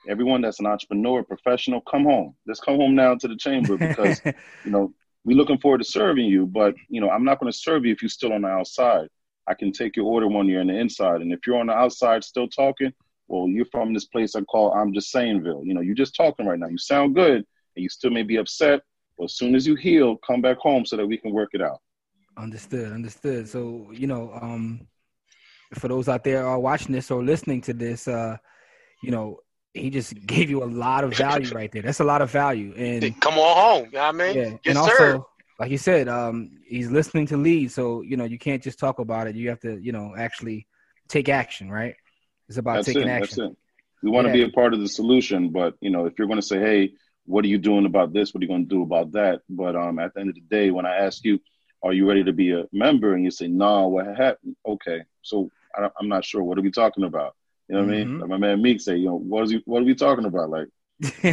everyone 0.08 0.42
that's 0.42 0.62
an 0.62 0.66
entrepreneur, 0.66 1.24
professional, 1.24 1.82
come 1.82 2.06
home. 2.06 2.36
Let's 2.48 2.62
come 2.62 2.78
home 2.78 2.96
now 2.96 3.16
to 3.16 3.28
the 3.28 3.36
chamber 3.36 3.76
because, 3.90 4.22
you 4.24 4.72
know, 4.72 4.94
we're 5.26 5.36
looking 5.36 5.58
forward 5.58 5.80
to 5.80 5.84
serving 5.84 6.26
you. 6.26 6.46
But, 6.46 6.76
you 6.88 7.02
know, 7.02 7.10
I'm 7.10 7.26
not 7.26 7.42
going 7.42 7.52
to 7.52 7.58
serve 7.58 7.86
you 7.86 7.92
if 7.92 8.02
you're 8.02 8.08
still 8.08 8.32
on 8.32 8.44
the 8.44 8.48
outside. 8.48 9.10
I 9.50 9.56
can 9.56 9.72
take 9.72 9.96
your 9.96 10.06
order 10.06 10.28
when 10.28 10.48
you're 10.48 10.62
on 10.62 10.68
the 10.68 10.78
inside. 10.78 11.22
And 11.22 11.34
if 11.34 11.40
you're 11.48 11.60
on 11.60 11.68
the 11.68 11.74
outside 11.74 12.24
still 12.24 12.48
talking, 12.48 12.94
well, 13.28 13.48
you're 13.48 13.66
from 13.66 13.94
this 13.94 14.06
place 14.06 14.36
I 14.36 14.42
call 14.42 14.72
I'm 14.74 14.94
just 14.94 15.14
sayingville. 15.14 15.66
You 15.66 15.74
know, 15.74 15.82
you're 15.82 15.96
just 15.96 16.16
talking 16.16 16.46
right 16.46 16.60
now. 16.60 16.68
You 16.68 16.78
sound 16.78 17.16
good 17.16 17.38
and 17.76 17.84
you 17.84 17.90
still 17.90 18.12
may 18.12 18.24
be 18.24 18.38
upset. 18.38 18.82
But 19.18 19.26
as 19.26 19.34
soon 19.34 19.56
as 19.56 19.68
you 19.68 19.76
heal, 19.76 20.18
come 20.18 20.42
back 20.42 20.58
home 20.58 20.86
so 20.86 20.96
that 20.98 21.06
we 21.06 21.18
can 21.18 21.32
work 21.32 21.50
it 21.54 21.62
out. 21.62 21.82
Understood, 22.38 22.94
understood. 22.94 23.50
So, 23.50 23.92
you 23.92 24.08
know, 24.08 24.32
um, 24.40 24.88
for 25.74 25.88
those 25.88 26.08
out 26.08 26.24
there 26.24 26.48
are 26.48 26.60
watching 26.60 26.94
this 26.94 27.12
or 27.12 27.24
listening 27.24 27.62
to 27.62 27.74
this, 27.74 28.08
uh, 28.08 28.38
you 29.04 29.12
know, 29.12 29.40
he 29.74 29.90
just 29.90 30.26
gave 30.26 30.50
you 30.50 30.64
a 30.64 30.66
lot 30.66 31.04
of 31.04 31.16
value 31.16 31.52
right 31.54 31.72
there. 31.72 31.82
That's 31.82 32.00
a 32.00 32.06
lot 32.06 32.22
of 32.22 32.32
value. 32.32 32.74
And 32.76 33.20
Come 33.22 33.38
on 33.38 33.58
home. 33.58 33.86
You 33.86 33.92
know 33.94 34.00
what 34.00 34.08
I 34.08 34.12
mean? 34.12 34.36
yeah, 34.36 34.50
Get 34.50 34.60
and 34.68 34.78
also, 34.78 34.96
served. 34.96 35.24
Like 35.60 35.72
you 35.72 35.78
said, 35.78 36.08
um, 36.08 36.52
he's 36.66 36.90
listening 36.90 37.28
to 37.28 37.38
lead. 37.38 37.72
So, 37.72 38.02
you 38.02 38.18
know, 38.18 38.24
you 38.24 38.40
can't 38.40 38.64
just 38.64 38.80
talk 38.80 39.00
about 39.00 39.28
it. 39.28 39.36
You 39.36 39.50
have 39.50 39.60
to, 39.62 39.78
you 39.78 39.92
know, 39.92 40.16
actually 40.18 40.68
take 41.10 41.30
action, 41.30 41.70
right? 41.70 41.96
It's 42.48 42.58
about 42.58 42.76
That's 42.76 42.88
taking 42.88 43.04
it. 43.04 43.10
action. 43.10 43.56
We 44.02 44.10
want 44.10 44.28
to 44.28 44.34
be 44.34 44.44
a 44.44 44.50
part 44.50 44.74
of 44.74 44.80
the 44.80 44.88
solution, 44.88 45.50
but 45.50 45.76
you 45.82 45.90
know, 45.90 46.06
if 46.06 46.18
you're 46.18 46.28
going 46.28 46.40
to 46.40 46.46
say, 46.46 46.60
"Hey, 46.60 46.94
what 47.26 47.44
are 47.44 47.50
you 47.50 47.58
doing 47.58 47.86
about 47.86 48.14
this? 48.14 48.34
What 48.34 48.42
are 48.42 48.46
you 48.46 48.50
going 48.50 48.64
to 48.64 48.76
do 48.76 48.84
about 48.84 49.12
that?" 49.12 49.42
But 49.50 49.76
um, 49.76 50.00
at 50.00 50.14
the 50.14 50.22
end 50.22 50.30
of 50.30 50.36
the 50.36 50.42
day, 50.42 50.72
when 50.72 50.86
I 50.86 50.96
ask 50.96 51.24
you, 51.26 51.40
"Are 51.84 51.94
you 51.94 52.08
ready 52.08 52.24
to 52.24 52.34
be 52.34 52.54
a 52.54 52.64
member?" 52.72 53.14
and 53.14 53.24
you 53.24 53.32
say, 53.32 53.48
"No, 53.48 53.90
what 53.90 54.08
happened?" 54.08 54.56
Okay, 54.66 55.02
so 55.22 55.52
I, 55.76 55.90
I'm 56.00 56.08
not 56.08 56.24
sure. 56.24 56.42
What 56.44 56.58
are 56.58 56.62
we 56.62 56.72
talking 56.72 57.04
about? 57.04 57.36
You 57.68 57.76
know 57.76 57.84
what 57.84 57.94
I 57.94 57.98
mean? 57.98 58.08
Mhm. 58.08 58.22
Like 58.22 58.30
my 58.30 58.38
man 58.38 58.62
Meek 58.62 58.82
say, 58.82 58.96
you 58.98 59.08
know, 59.08 59.20
what 59.20 59.44
is 59.44 59.52
he, 59.52 59.62
what 59.66 59.82
are 59.82 59.86
we 59.86 59.96
talking 59.96 60.26
about? 60.26 60.50
Like, 60.50 60.70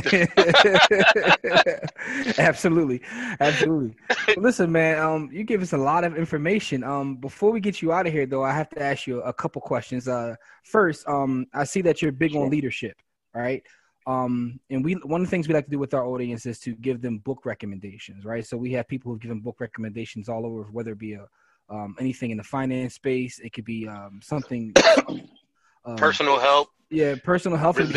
absolutely, 2.38 3.02
absolutely. 3.40 3.96
Well, 4.28 4.36
listen, 4.38 4.70
man. 4.70 4.98
Um, 5.00 5.28
you 5.32 5.42
give 5.42 5.60
us 5.60 5.72
a 5.72 5.76
lot 5.76 6.04
of 6.04 6.16
information. 6.16 6.84
Um, 6.84 7.16
before 7.16 7.50
we 7.50 7.58
get 7.58 7.82
you 7.82 7.92
out 7.92 8.06
of 8.06 8.12
here, 8.12 8.26
though, 8.26 8.44
I 8.44 8.52
have 8.52 8.68
to 8.70 8.82
ask 8.82 9.08
you 9.08 9.22
a 9.22 9.32
couple 9.32 9.60
questions. 9.60 10.06
Uh, 10.06 10.36
first, 10.62 11.08
um, 11.08 11.46
I 11.52 11.64
see 11.64 11.82
that 11.82 12.00
you're 12.00 12.12
big 12.12 12.32
Sure. 12.32 12.44
on 12.44 12.50
leadership, 12.50 12.96
right? 13.34 13.64
Um, 14.06 14.60
and 14.70 14.84
we 14.84 14.94
one 14.94 15.20
of 15.20 15.26
the 15.26 15.30
things 15.30 15.48
we 15.48 15.54
like 15.54 15.64
to 15.64 15.70
do 15.70 15.80
with 15.80 15.94
our 15.94 16.06
audience 16.06 16.46
is 16.46 16.60
to 16.60 16.76
give 16.76 17.02
them 17.02 17.18
book 17.18 17.44
recommendations, 17.44 18.24
right? 18.24 18.46
So 18.46 18.56
we 18.56 18.70
have 18.72 18.86
people 18.86 19.10
who've 19.10 19.20
given 19.20 19.40
book 19.40 19.56
recommendations 19.58 20.28
all 20.28 20.46
over, 20.46 20.62
whether 20.70 20.92
it 20.92 20.98
be 20.98 21.14
a 21.14 21.26
um, 21.68 21.96
anything 21.98 22.30
in 22.30 22.36
the 22.36 22.44
finance 22.44 22.94
space, 22.94 23.40
it 23.40 23.52
could 23.52 23.64
be 23.64 23.88
um, 23.88 24.20
something 24.22 24.72
um, 25.84 25.96
Personal 25.96 26.38
help, 26.38 26.68
yeah, 26.88 27.16
personal 27.24 27.58
health, 27.58 27.80
it 27.80 27.88
could 27.88 27.96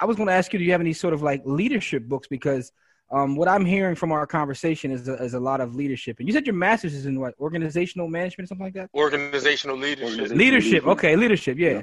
I 0.00 0.04
was 0.04 0.16
going 0.16 0.26
to 0.26 0.32
ask 0.32 0.52
you, 0.52 0.58
do 0.58 0.64
you 0.64 0.72
have 0.72 0.80
any 0.80 0.92
sort 0.92 1.14
of 1.14 1.22
like 1.22 1.42
leadership 1.44 2.04
books? 2.08 2.26
Because 2.28 2.72
um, 3.10 3.36
what 3.36 3.46
I'm 3.46 3.64
hearing 3.64 3.94
from 3.94 4.10
our 4.10 4.26
conversation 4.26 4.90
is 4.90 5.06
a, 5.06 5.14
is 5.22 5.34
a 5.34 5.40
lot 5.40 5.60
of 5.60 5.74
leadership. 5.74 6.18
And 6.18 6.26
you 6.26 6.32
said 6.32 6.46
your 6.46 6.54
master's 6.54 6.94
is 6.94 7.06
in 7.06 7.20
what 7.20 7.34
organizational 7.38 8.08
management 8.08 8.46
or 8.46 8.48
something 8.48 8.66
like 8.66 8.74
that. 8.74 8.90
Organizational 8.94 9.76
leadership. 9.76 10.02
Organizational 10.04 10.38
leadership. 10.38 10.86
Okay, 10.86 11.16
leadership. 11.16 11.58
Yeah. 11.58 11.70
yeah. 11.70 11.82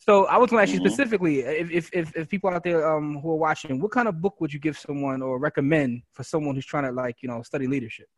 So 0.00 0.24
I 0.26 0.38
was 0.38 0.50
going 0.50 0.58
to 0.58 0.62
ask 0.62 0.74
you 0.74 0.80
mm-hmm. 0.80 0.88
specifically, 0.88 1.40
if, 1.40 1.70
if, 1.70 1.90
if 1.92 2.16
if 2.16 2.28
people 2.28 2.48
out 2.48 2.64
there 2.64 2.90
um, 2.90 3.20
who 3.20 3.30
are 3.32 3.36
watching, 3.36 3.80
what 3.80 3.90
kind 3.90 4.08
of 4.08 4.20
book 4.20 4.40
would 4.40 4.52
you 4.52 4.58
give 4.58 4.78
someone 4.78 5.20
or 5.20 5.38
recommend 5.38 6.02
for 6.12 6.24
someone 6.24 6.54
who's 6.54 6.64
trying 6.64 6.84
to 6.84 6.92
like 6.92 7.22
you 7.22 7.28
know 7.28 7.42
study 7.42 7.66
leadership? 7.66 8.08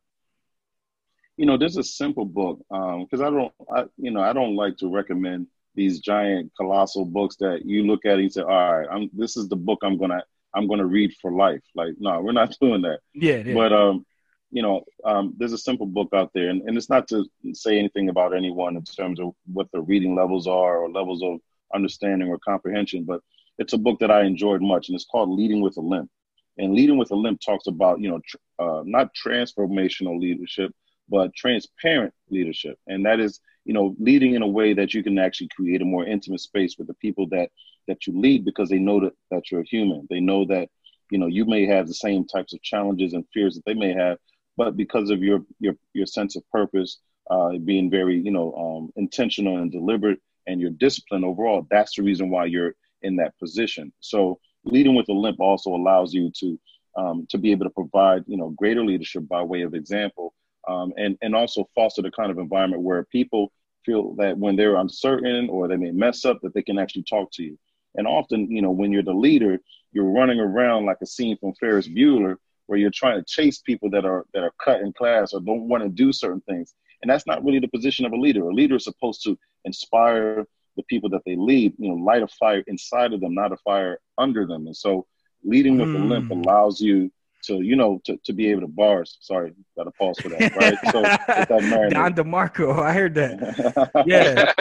You 1.37 1.47
know, 1.47 1.59
there's 1.59 1.79
a 1.79 1.83
simple 1.83 2.25
book 2.25 2.59
because 2.69 3.21
um, 3.21 3.25
I 3.25 3.31
don't, 3.31 3.53
I, 3.75 3.85
you 3.97 4.13
know, 4.13 4.21
I 4.21 4.33
don't 4.33 4.55
like 4.55 4.77
to 4.79 4.89
recommend 4.89 5.49
these 5.75 6.01
giant 6.01 6.53
colossal 6.57 7.05
books 7.05 7.37
that 7.37 7.65
you 7.65 7.87
look 7.87 8.05
at 8.05 8.15
and 8.15 8.23
you 8.23 8.31
say, 8.31 8.43
all 8.43 8.79
right, 8.79 8.89
I'm, 8.91 9.11
this 9.13 9.37
is 9.37 9.49
the 9.49 9.57
book 9.57 9.81
I'm 9.83 9.99
gonna 9.99 10.23
I'm 10.55 10.69
gonna 10.69 10.87
read 10.87 11.15
for 11.21 11.33
life. 11.33 11.63
Like, 11.75 11.95
no, 11.99 12.21
we're 12.21 12.33
not 12.33 12.57
doing 12.61 12.83
that. 12.83 13.01
Yeah. 13.15 13.37
yeah. 13.37 13.55
But 13.55 13.73
um, 13.73 14.05
you 14.51 14.63
know, 14.63 14.85
um, 15.05 15.35
there's 15.39 15.55
a 15.55 15.59
simple 15.59 15.87
book 15.87 16.11
out 16.15 16.31
there, 16.35 16.51
and, 16.51 16.63
and 16.63 16.77
it's 16.77 16.91
not 16.91 17.09
to 17.09 17.25
say 17.55 17.79
anything 17.79 18.11
about 18.11 18.35
anyone 18.35 18.77
in 18.77 18.85
terms 18.85 19.19
of 19.19 19.33
what 19.51 19.67
their 19.73 19.81
reading 19.81 20.15
levels 20.15 20.47
are 20.47 20.79
or 20.79 20.91
levels 20.91 21.23
of 21.23 21.41
understanding 21.75 22.29
or 22.29 22.39
comprehension, 22.39 23.05
but 23.05 23.21
it's 23.59 23.73
a 23.73 23.79
book 23.79 23.99
that 24.01 24.11
I 24.11 24.25
enjoyed 24.25 24.61
much, 24.61 24.89
and 24.89 24.95
it's 24.95 25.07
called 25.07 25.31
Leading 25.31 25.63
with 25.63 25.77
a 25.79 25.81
Limp. 25.81 26.11
And 26.59 26.75
Leading 26.75 26.99
with 26.99 27.11
a 27.13 27.17
Limp 27.17 27.41
talks 27.41 27.67
about, 27.67 28.01
you 28.01 28.11
know, 28.11 28.21
tr- 28.27 28.37
uh, 28.59 28.83
not 28.85 29.11
transformational 29.15 30.21
leadership, 30.21 30.71
but 31.09 31.35
transparent 31.35 32.13
leadership, 32.29 32.79
and 32.87 33.07
that 33.07 33.21
is 33.21 33.41
you 33.65 33.75
know, 33.75 33.95
leading 33.99 34.35
in 34.35 34.43
a 34.43 34.47
way 34.47 34.75
that 34.75 34.95
you 34.95 35.03
can 35.03 35.19
actually 35.19 35.49
create 35.55 35.83
a 35.83 35.85
more 35.85 36.05
intimate 36.05 36.41
space 36.41 36.77
with 36.79 36.87
the 36.87 36.95
people 36.95 37.27
that 37.29 37.51
that 37.89 38.07
you 38.07 38.19
lead 38.19 38.45
because 38.45 38.69
they 38.69 38.79
know 38.79 39.01
that, 39.01 39.13
that 39.31 39.51
you're 39.51 39.63
a 39.63 39.67
human. 39.67 40.07
They 40.09 40.21
know 40.21 40.45
that, 40.47 40.69
you 41.11 41.19
know, 41.19 41.27
you 41.27 41.45
may 41.45 41.67
have 41.67 41.89
the 41.89 41.95
same 41.95 42.27
types 42.27 42.55
of 42.55 42.63
challenges 42.63 43.13
and 43.13 43.25
fears 43.35 43.55
that 43.55 43.65
they 43.67 43.75
may 43.75 43.93
have, 43.93 44.19
but 44.57 44.77
because 44.77 45.11
of 45.11 45.23
your 45.23 45.41
your 45.61 45.75
your 45.95 46.07
sense 46.07 46.37
of 46.37 46.49
purpose, 46.51 46.99
uh, 47.31 47.59
being 47.65 47.91
very, 47.91 48.19
you 48.21 48.31
know, 48.31 48.55
um, 48.55 48.93
intentional 48.97 49.59
and 49.59 49.73
deliberate 49.73 50.21
and 50.47 50.61
your 50.61 50.71
discipline 50.71 51.25
overall, 51.25 51.67
that's 51.71 51.97
the 51.97 52.03
reason 52.03 52.31
why 52.31 52.47
you're 52.47 52.75
in 53.03 53.17
that 53.17 53.39
position. 53.39 53.93
So 54.01 54.39
leading 54.65 54.95
with 54.95 55.09
a 55.09 55.13
limp 55.13 55.41
also 55.41 55.71
allows 55.71 56.13
you 56.13 56.31
to 56.41 56.59
um, 56.97 57.27
to 57.31 57.39
be 57.39 57.53
able 57.53 57.65
to 57.65 57.71
provide, 57.71 58.25
you 58.27 58.37
know, 58.37 58.51
greater 58.51 58.85
leadership 58.85 59.27
by 59.27 59.43
way 59.43 59.63
of 59.63 59.75
example 59.75 60.35
um, 60.69 60.93
and 60.97 61.17
and 61.23 61.35
also 61.35 61.69
foster 61.75 62.03
the 62.03 62.11
kind 62.11 62.31
of 62.31 62.39
environment 62.39 62.83
where 62.83 63.05
people 63.05 63.53
feel 63.85 64.15
that 64.17 64.39
when 64.39 64.57
they're 64.57 64.77
uncertain 64.77 65.49
or 65.49 65.69
they 65.69 65.77
may 65.77 65.91
mess 65.91 66.25
up 66.25 66.39
that 66.43 66.55
they 66.55 66.63
can 66.63 66.79
actually 66.79 67.05
talk 67.05 67.31
to 67.33 67.43
you. 67.43 67.59
And 67.95 68.07
often 68.07 68.51
you 68.51 68.63
know 68.63 68.71
when 68.71 68.93
you're 68.93 69.03
the 69.03 69.13
leader 69.13 69.59
you're 69.93 70.11
running 70.11 70.41
around 70.41 70.87
like 70.87 70.97
a 71.03 71.07
scene 71.07 71.37
from 71.39 71.53
ferris 71.55 71.89
bueller 71.89 72.37
where 72.67 72.79
you're 72.79 72.91
trying 72.91 73.19
to 73.19 73.25
chase 73.27 73.59
people 73.59 73.91
that 73.91 74.05
are 74.05 74.25
that 74.33 74.43
are 74.43 74.53
cut 74.63 74.81
in 74.81 74.93
class 74.93 75.33
or 75.33 75.41
don't 75.41 75.69
want 75.69 75.83
to 75.83 75.89
do 75.89 76.13
certain 76.13 76.41
things. 76.43 76.75
And 77.03 77.11
that's 77.11 77.27
not 77.27 77.45
really 77.45 77.59
the 77.59 77.69
position 77.69 78.07
of 78.07 78.13
a 78.13 78.17
leader. 78.17 78.49
A 78.49 78.55
leader 78.55 78.77
is 78.77 78.85
supposed 78.85 79.23
to 79.25 79.37
inspire 79.65 80.47
the 80.77 80.83
people 80.85 81.11
that 81.11 81.21
they 81.27 81.37
lead 81.37 81.75
you 81.79 81.91
know 81.91 81.97
light 81.97 82.23
a 82.23 82.29
fire 82.29 82.65
inside 82.67 83.13
of 83.13 83.21
them 83.21 83.35
not 83.35 83.53
a 83.53 83.57
fire 83.59 83.99
under 84.17 84.47
them. 84.47 84.67
And 84.67 84.77
so 84.77 85.07
leading 85.45 85.77
with 85.79 85.89
mm. 85.89 86.03
a 86.03 86.05
limp 86.05 86.31
allows 86.31 86.81
you 86.81 87.11
to 87.43 87.61
you 87.63 87.77
know 87.77 88.01
to, 88.05 88.17
to 88.25 88.33
be 88.33 88.51
able 88.51 88.63
to 88.63 88.69
bars. 88.69 89.19
Sorry, 89.21 89.53
got 89.77 89.85
to 89.85 89.91
pause 89.93 90.19
for 90.19 90.29
that. 90.31 90.55
Right. 90.57 90.79
So 90.91 91.03
that 91.49 91.91
Don 91.91 92.15
DeMarco, 92.15 92.79
I 92.79 92.93
heard 92.93 93.15
that. 93.15 93.91
Yeah. 94.07 94.53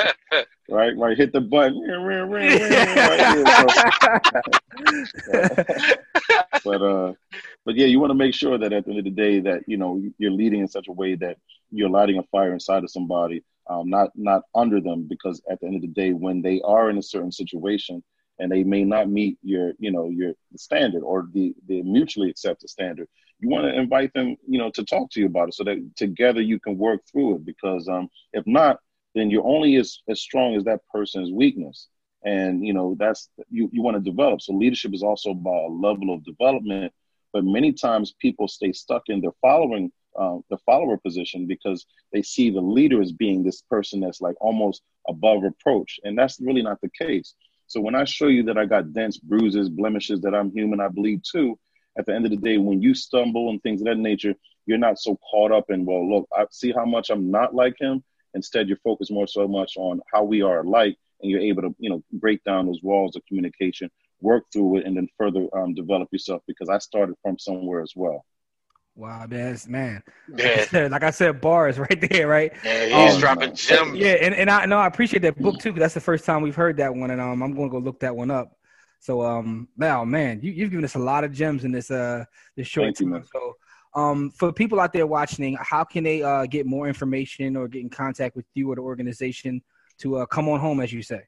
right. 0.69 0.97
Right. 0.97 1.17
Hit 1.17 1.33
the 1.33 1.41
button. 1.41 1.81
right 1.81 2.29
but 6.63 6.81
uh, 6.81 7.13
but 7.65 7.75
yeah, 7.75 7.85
you 7.85 7.99
want 7.99 8.11
to 8.11 8.15
make 8.15 8.33
sure 8.33 8.57
that 8.57 8.73
at 8.73 8.85
the 8.85 8.91
end 8.91 8.99
of 8.99 9.05
the 9.05 9.11
day 9.11 9.39
that 9.39 9.63
you 9.67 9.77
know 9.77 10.01
you're 10.17 10.31
leading 10.31 10.61
in 10.61 10.67
such 10.67 10.87
a 10.87 10.91
way 10.91 11.15
that 11.15 11.37
you're 11.71 11.89
lighting 11.89 12.17
a 12.17 12.23
fire 12.23 12.53
inside 12.53 12.83
of 12.83 12.91
somebody, 12.91 13.43
um, 13.69 13.89
not 13.89 14.09
not 14.15 14.43
under 14.55 14.81
them, 14.81 15.07
because 15.07 15.41
at 15.49 15.59
the 15.59 15.67
end 15.67 15.75
of 15.75 15.81
the 15.81 15.87
day, 15.87 16.11
when 16.11 16.41
they 16.41 16.61
are 16.63 16.89
in 16.89 16.97
a 16.97 17.03
certain 17.03 17.31
situation 17.31 18.03
and 18.41 18.51
they 18.51 18.63
may 18.63 18.83
not 18.83 19.09
meet 19.09 19.37
your 19.43 19.73
you 19.79 19.91
know 19.91 20.09
your 20.09 20.33
standard 20.55 21.03
or 21.03 21.27
the 21.33 21.53
the 21.67 21.81
mutually 21.83 22.29
accepted 22.29 22.69
standard 22.69 23.07
you 23.39 23.49
want 23.49 23.65
to 23.65 23.73
invite 23.73 24.13
them 24.13 24.35
you 24.47 24.57
know 24.57 24.69
to 24.71 24.83
talk 24.85 25.09
to 25.11 25.19
you 25.19 25.25
about 25.25 25.49
it 25.49 25.53
so 25.53 25.63
that 25.63 25.77
together 25.95 26.41
you 26.41 26.59
can 26.59 26.77
work 26.77 27.01
through 27.11 27.35
it. 27.35 27.45
Because 27.45 27.87
um 27.87 28.09
if 28.33 28.45
not 28.47 28.79
then 29.13 29.29
you're 29.29 29.45
only 29.45 29.75
as, 29.75 29.99
as 30.07 30.21
strong 30.21 30.55
as 30.55 30.63
that 30.63 30.79
person's 30.87 31.31
weakness. 31.31 31.89
And 32.23 32.65
you 32.65 32.73
know 32.73 32.95
that's 32.99 33.29
you, 33.49 33.69
you 33.73 33.81
want 33.81 33.97
to 33.97 34.11
develop. 34.11 34.41
So 34.41 34.53
leadership 34.53 34.93
is 34.93 35.03
also 35.03 35.31
about 35.31 35.69
a 35.69 35.73
level 35.73 36.13
of 36.13 36.23
development. 36.23 36.93
But 37.33 37.45
many 37.45 37.73
times 37.73 38.13
people 38.19 38.47
stay 38.47 38.73
stuck 38.73 39.03
in 39.07 39.21
their 39.21 39.31
following 39.41 39.91
uh, 40.19 40.37
the 40.49 40.57
follower 40.57 40.97
position 40.97 41.47
because 41.47 41.85
they 42.11 42.21
see 42.21 42.51
the 42.51 42.61
leader 42.61 43.01
as 43.01 43.11
being 43.11 43.41
this 43.41 43.61
person 43.63 44.01
that's 44.01 44.21
like 44.21 44.35
almost 44.41 44.83
above 45.07 45.41
reproach. 45.41 45.99
And 46.03 46.17
that's 46.17 46.39
really 46.41 46.61
not 46.61 46.79
the 46.81 46.89
case 46.89 47.33
so 47.71 47.79
when 47.79 47.95
I 47.95 48.03
show 48.03 48.27
you 48.27 48.43
that 48.43 48.57
I 48.57 48.65
got 48.65 48.91
dents, 48.91 49.17
bruises, 49.17 49.69
blemishes, 49.69 50.19
that 50.21 50.35
I'm 50.35 50.51
human, 50.51 50.81
I 50.81 50.89
bleed 50.89 51.21
too. 51.23 51.57
At 51.97 52.05
the 52.05 52.13
end 52.13 52.25
of 52.25 52.31
the 52.31 52.35
day, 52.35 52.57
when 52.57 52.81
you 52.81 52.93
stumble 52.93 53.49
and 53.49 53.63
things 53.63 53.79
of 53.79 53.85
that 53.85 53.97
nature, 53.97 54.35
you're 54.65 54.77
not 54.77 54.99
so 54.99 55.17
caught 55.31 55.53
up 55.53 55.69
in, 55.69 55.85
well, 55.85 56.05
look, 56.05 56.27
I 56.37 56.47
see 56.51 56.73
how 56.73 56.83
much 56.83 57.09
I'm 57.09 57.31
not 57.31 57.55
like 57.55 57.75
him. 57.79 58.03
Instead, 58.33 58.67
you're 58.67 58.75
focused 58.83 59.09
more 59.09 59.25
so 59.25 59.47
much 59.47 59.77
on 59.77 60.01
how 60.13 60.21
we 60.21 60.41
are 60.41 60.59
alike, 60.59 60.97
and 61.21 61.31
you're 61.31 61.39
able 61.39 61.61
to, 61.61 61.73
you 61.79 61.89
know, 61.89 62.03
break 62.11 62.43
down 62.43 62.65
those 62.65 62.83
walls 62.83 63.15
of 63.15 63.25
communication, 63.25 63.89
work 64.19 64.43
through 64.51 64.79
it, 64.79 64.85
and 64.85 64.97
then 64.97 65.07
further 65.17 65.47
um, 65.55 65.73
develop 65.73 66.09
yourself. 66.11 66.41
Because 66.47 66.67
I 66.67 66.77
started 66.79 67.15
from 67.21 67.39
somewhere 67.39 67.81
as 67.81 67.93
well. 67.95 68.25
Wow, 69.01 69.25
that's 69.27 69.67
man. 69.67 70.03
Like 70.29 70.45
I, 70.45 70.65
said, 70.65 70.91
like 70.91 71.03
I 71.03 71.09
said, 71.09 71.41
bars 71.41 71.79
right 71.79 72.09
there, 72.11 72.27
right? 72.27 72.53
Yeah, 72.63 73.07
he's 73.07 73.15
um, 73.15 73.19
dropping 73.19 73.55
gems. 73.55 73.97
Yeah, 73.97 74.11
and, 74.11 74.35
and 74.35 74.47
I 74.47 74.67
know 74.67 74.77
I 74.77 74.85
appreciate 74.85 75.23
that 75.23 75.41
book 75.41 75.57
too, 75.57 75.71
because 75.71 75.81
that's 75.81 75.95
the 75.95 76.01
first 76.01 76.23
time 76.23 76.43
we've 76.43 76.53
heard 76.53 76.77
that 76.77 76.93
one, 76.93 77.09
and 77.09 77.19
um, 77.19 77.41
I'm 77.41 77.55
going 77.55 77.67
to 77.67 77.71
go 77.71 77.79
look 77.79 77.99
that 78.01 78.15
one 78.15 78.29
up. 78.29 78.55
So 78.99 79.23
um, 79.23 79.69
now, 79.75 80.05
man, 80.05 80.39
you, 80.43 80.51
you've 80.51 80.69
given 80.69 80.85
us 80.85 80.93
a 80.93 80.99
lot 80.99 81.23
of 81.23 81.33
gems 81.33 81.63
in 81.63 81.71
this 81.71 81.89
uh 81.89 82.25
this 82.55 82.67
short 82.67 82.95
time. 82.95 83.25
So 83.33 83.55
um, 83.95 84.29
for 84.29 84.53
people 84.53 84.79
out 84.79 84.93
there 84.93 85.07
watching, 85.07 85.57
how 85.59 85.83
can 85.83 86.03
they 86.03 86.21
uh 86.21 86.45
get 86.45 86.67
more 86.67 86.87
information 86.87 87.57
or 87.57 87.67
get 87.67 87.81
in 87.81 87.89
contact 87.89 88.35
with 88.35 88.45
you 88.53 88.71
or 88.71 88.75
the 88.75 88.81
organization 88.81 89.63
to 90.01 90.17
uh, 90.17 90.25
come 90.27 90.47
on 90.47 90.59
home, 90.59 90.79
as 90.79 90.93
you 90.93 91.01
say? 91.01 91.21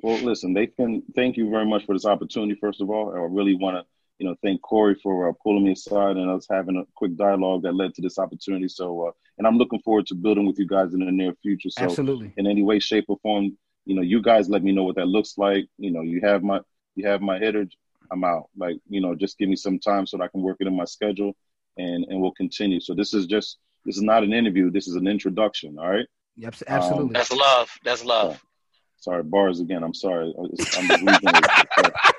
Well, 0.00 0.22
listen, 0.22 0.54
they 0.54 0.68
can. 0.68 1.02
Thank 1.16 1.36
you 1.36 1.50
very 1.50 1.66
much 1.66 1.86
for 1.86 1.94
this 1.96 2.06
opportunity. 2.06 2.56
First 2.60 2.80
of 2.80 2.88
all, 2.88 3.12
I 3.12 3.18
really 3.18 3.56
want 3.56 3.78
to 3.78 3.91
you 4.22 4.28
know, 4.28 4.36
thank 4.40 4.62
Corey 4.62 4.94
for 5.02 5.28
uh, 5.28 5.32
pulling 5.42 5.64
me 5.64 5.72
aside 5.72 6.16
and 6.16 6.30
us 6.30 6.46
having 6.48 6.76
a 6.76 6.84
quick 6.94 7.16
dialogue 7.16 7.62
that 7.62 7.74
led 7.74 7.92
to 7.94 8.02
this 8.02 8.20
opportunity. 8.20 8.68
So, 8.68 9.08
uh, 9.08 9.10
and 9.36 9.48
I'm 9.48 9.58
looking 9.58 9.80
forward 9.80 10.06
to 10.06 10.14
building 10.14 10.46
with 10.46 10.60
you 10.60 10.66
guys 10.66 10.94
in 10.94 11.04
the 11.04 11.10
near 11.10 11.34
future. 11.42 11.70
So, 11.70 11.82
Absolutely. 11.82 12.32
in 12.36 12.46
any 12.46 12.62
way, 12.62 12.78
shape, 12.78 13.06
or 13.08 13.18
form, 13.20 13.58
you 13.84 13.96
know, 13.96 14.02
you 14.02 14.22
guys 14.22 14.48
let 14.48 14.62
me 14.62 14.70
know 14.70 14.84
what 14.84 14.94
that 14.94 15.08
looks 15.08 15.38
like. 15.38 15.66
You 15.76 15.90
know, 15.90 16.02
you 16.02 16.20
have 16.22 16.44
my 16.44 16.60
you 16.94 17.04
have 17.08 17.20
my 17.20 17.36
header. 17.40 17.66
I'm 18.12 18.22
out. 18.22 18.48
Like, 18.56 18.76
you 18.88 19.00
know, 19.00 19.16
just 19.16 19.38
give 19.38 19.48
me 19.48 19.56
some 19.56 19.80
time 19.80 20.06
so 20.06 20.18
that 20.18 20.22
I 20.22 20.28
can 20.28 20.42
work 20.42 20.58
it 20.60 20.68
in 20.68 20.76
my 20.76 20.84
schedule, 20.84 21.32
and 21.76 22.06
and 22.08 22.20
we'll 22.20 22.30
continue. 22.30 22.78
So 22.78 22.94
this 22.94 23.14
is 23.14 23.26
just 23.26 23.58
this 23.84 23.96
is 23.96 24.02
not 24.02 24.22
an 24.22 24.32
interview. 24.32 24.70
This 24.70 24.86
is 24.86 24.94
an 24.94 25.08
introduction. 25.08 25.80
All 25.80 25.90
right. 25.90 26.06
Yep. 26.36 26.54
Absolutely. 26.68 27.06
Um, 27.06 27.12
That's 27.12 27.32
love. 27.32 27.70
That's 27.84 28.04
love. 28.04 28.40
sorry, 28.98 29.24
bars 29.24 29.58
again. 29.58 29.82
I'm 29.82 29.94
sorry. 29.94 30.32
I'm 30.38 30.48
just 30.56 32.04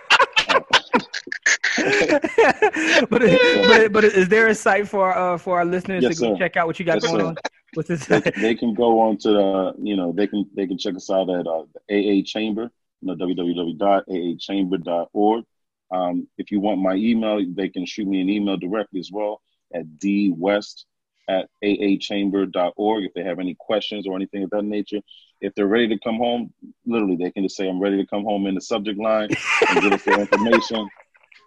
but, 3.10 3.22
but 3.22 3.92
but 3.92 4.04
is 4.04 4.30
there 4.30 4.48
a 4.48 4.56
site 4.56 4.88
for 4.88 5.16
uh 5.16 5.38
for 5.38 5.58
our 5.58 5.66
listeners 5.66 6.02
yes, 6.04 6.16
to 6.16 6.22
go 6.22 6.34
sir. 6.34 6.40
check 6.40 6.58
out 6.58 6.66
what 6.68 6.80
you 6.80 6.86
got 6.86 6.96
yes, 6.96 7.06
going 7.06 7.20
sir. 7.20 7.28
on? 7.28 7.36
What's 7.74 7.90
this? 7.90 8.06
They, 8.06 8.20
they, 8.20 8.56
can 8.56 8.74
go 8.74 9.00
on 9.00 9.18
to 9.20 9.30
the 9.30 9.74
you 9.82 9.96
know 9.96 10.12
they 10.12 10.28
can 10.28 10.46
they 10.56 10.68
can 10.68 10.78
check 10.78 10.96
us 10.96 11.10
out 11.10 11.30
at 11.30 11.48
uh, 11.48 11.64
AA 11.92 12.22
Chamber, 12.26 12.70
you 13.02 13.08
know 13.08 13.16
www.aachamber.org. 13.16 15.46
Um, 15.92 16.28
if 16.38 16.52
you 16.52 16.60
want 16.60 16.82
my 16.82 16.96
email, 16.96 17.40
they 17.54 17.70
can 17.70 17.86
shoot 17.86 18.06
me 18.08 18.20
an 18.22 18.30
email 18.30 18.58
directly 18.58 19.00
as 19.00 19.12
well 19.12 19.42
at 19.74 19.86
dwest 20.00 20.86
at 21.28 21.50
aachamber.org 21.64 23.06
if 23.06 23.14
they 23.14 23.24
have 23.24 23.40
any 23.40 23.56
questions 23.60 24.08
or 24.08 24.16
anything 24.16 24.44
of 24.44 24.50
that 24.52 24.64
nature. 24.64 25.00
If 25.42 25.54
they're 25.56 25.68
ready 25.68 25.88
to 25.90 26.00
come 26.00 26.18
home, 26.18 26.54
literally, 26.86 27.18
they 27.18 27.32
can 27.32 27.44
just 27.44 27.56
say, 27.56 27.68
I'm 27.68 27.80
ready 27.80 27.98
to 27.98 28.06
come 28.06 28.24
home 28.24 28.48
in 28.48 28.56
the 28.56 28.62
subject 28.62 29.00
line 29.00 29.30
and 29.70 29.82
give 29.82 29.94
us 29.94 30.04
their 30.04 30.20
information 30.20 30.88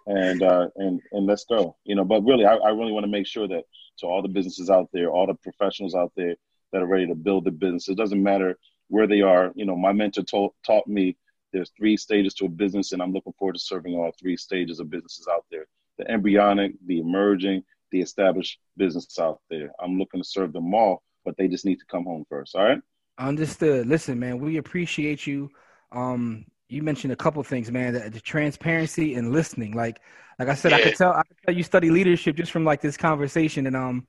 and 0.07 0.41
uh, 0.41 0.67
and 0.77 1.01
and 1.11 1.25
let's 1.25 1.45
go. 1.45 1.75
You 1.83 1.95
know, 1.95 2.05
but 2.05 2.23
really, 2.23 2.45
I, 2.45 2.55
I 2.55 2.69
really 2.69 2.91
want 2.91 3.03
to 3.03 3.11
make 3.11 3.27
sure 3.27 3.47
that 3.47 3.63
to 3.99 4.07
all 4.07 4.21
the 4.21 4.27
businesses 4.27 4.69
out 4.69 4.89
there, 4.93 5.11
all 5.11 5.27
the 5.27 5.35
professionals 5.35 5.95
out 5.95 6.11
there 6.15 6.35
that 6.71 6.81
are 6.81 6.87
ready 6.87 7.07
to 7.07 7.15
build 7.15 7.45
the 7.45 7.51
business, 7.51 7.89
it 7.89 7.97
doesn't 7.97 8.21
matter 8.21 8.57
where 8.87 9.07
they 9.07 9.21
are. 9.21 9.51
You 9.55 9.65
know, 9.65 9.75
my 9.75 9.91
mentor 9.91 10.23
told, 10.23 10.53
taught 10.65 10.87
me 10.87 11.17
there's 11.51 11.71
three 11.77 11.97
stages 11.97 12.33
to 12.35 12.45
a 12.45 12.49
business, 12.49 12.91
and 12.91 13.01
I'm 13.01 13.13
looking 13.13 13.33
forward 13.37 13.53
to 13.53 13.59
serving 13.59 13.95
all 13.95 14.11
three 14.19 14.37
stages 14.37 14.79
of 14.79 14.89
businesses 14.89 15.27
out 15.29 15.45
there: 15.51 15.67
the 15.97 16.09
embryonic, 16.09 16.73
the 16.85 16.99
emerging, 16.99 17.63
the 17.91 18.01
established 18.01 18.59
business 18.77 19.19
out 19.19 19.41
there. 19.49 19.71
I'm 19.81 19.97
looking 19.97 20.21
to 20.21 20.27
serve 20.27 20.53
them 20.53 20.73
all, 20.73 21.03
but 21.25 21.35
they 21.37 21.47
just 21.47 21.65
need 21.65 21.79
to 21.79 21.85
come 21.85 22.05
home 22.05 22.25
first. 22.29 22.55
All 22.55 22.63
right. 22.63 22.81
Understood. 23.19 23.87
Listen, 23.87 24.19
man, 24.19 24.39
we 24.39 24.57
appreciate 24.57 25.25
you. 25.25 25.49
Um, 25.91 26.45
you 26.69 26.83
mentioned 26.83 27.13
a 27.13 27.15
couple 27.15 27.41
things, 27.43 27.71
man. 27.71 27.93
The, 27.93 28.09
the, 28.09 28.19
transparency 28.19 29.15
and 29.15 29.31
listening. 29.31 29.73
Like, 29.73 30.01
like 30.39 30.49
I 30.49 30.55
said, 30.55 30.71
yeah. 30.71 30.77
I 30.77 30.81
could 30.81 30.95
tell. 30.95 31.13
I 31.13 31.23
could 31.23 31.37
tell 31.45 31.55
you 31.55 31.63
study 31.63 31.89
leadership 31.89 32.35
just 32.35 32.51
from 32.51 32.65
like 32.65 32.81
this 32.81 32.97
conversation, 32.97 33.67
and 33.67 33.75
um, 33.75 34.07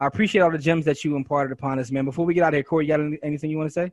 I 0.00 0.06
appreciate 0.06 0.42
all 0.42 0.50
the 0.50 0.58
gems 0.58 0.84
that 0.84 1.04
you 1.04 1.16
imparted 1.16 1.52
upon 1.52 1.78
us, 1.78 1.90
man. 1.90 2.04
Before 2.04 2.24
we 2.24 2.34
get 2.34 2.44
out 2.44 2.48
of 2.48 2.54
here, 2.54 2.62
Corey, 2.62 2.86
you 2.86 2.96
got 2.96 3.00
anything 3.22 3.50
you 3.50 3.58
want 3.58 3.68
to 3.68 3.72
say? 3.72 3.92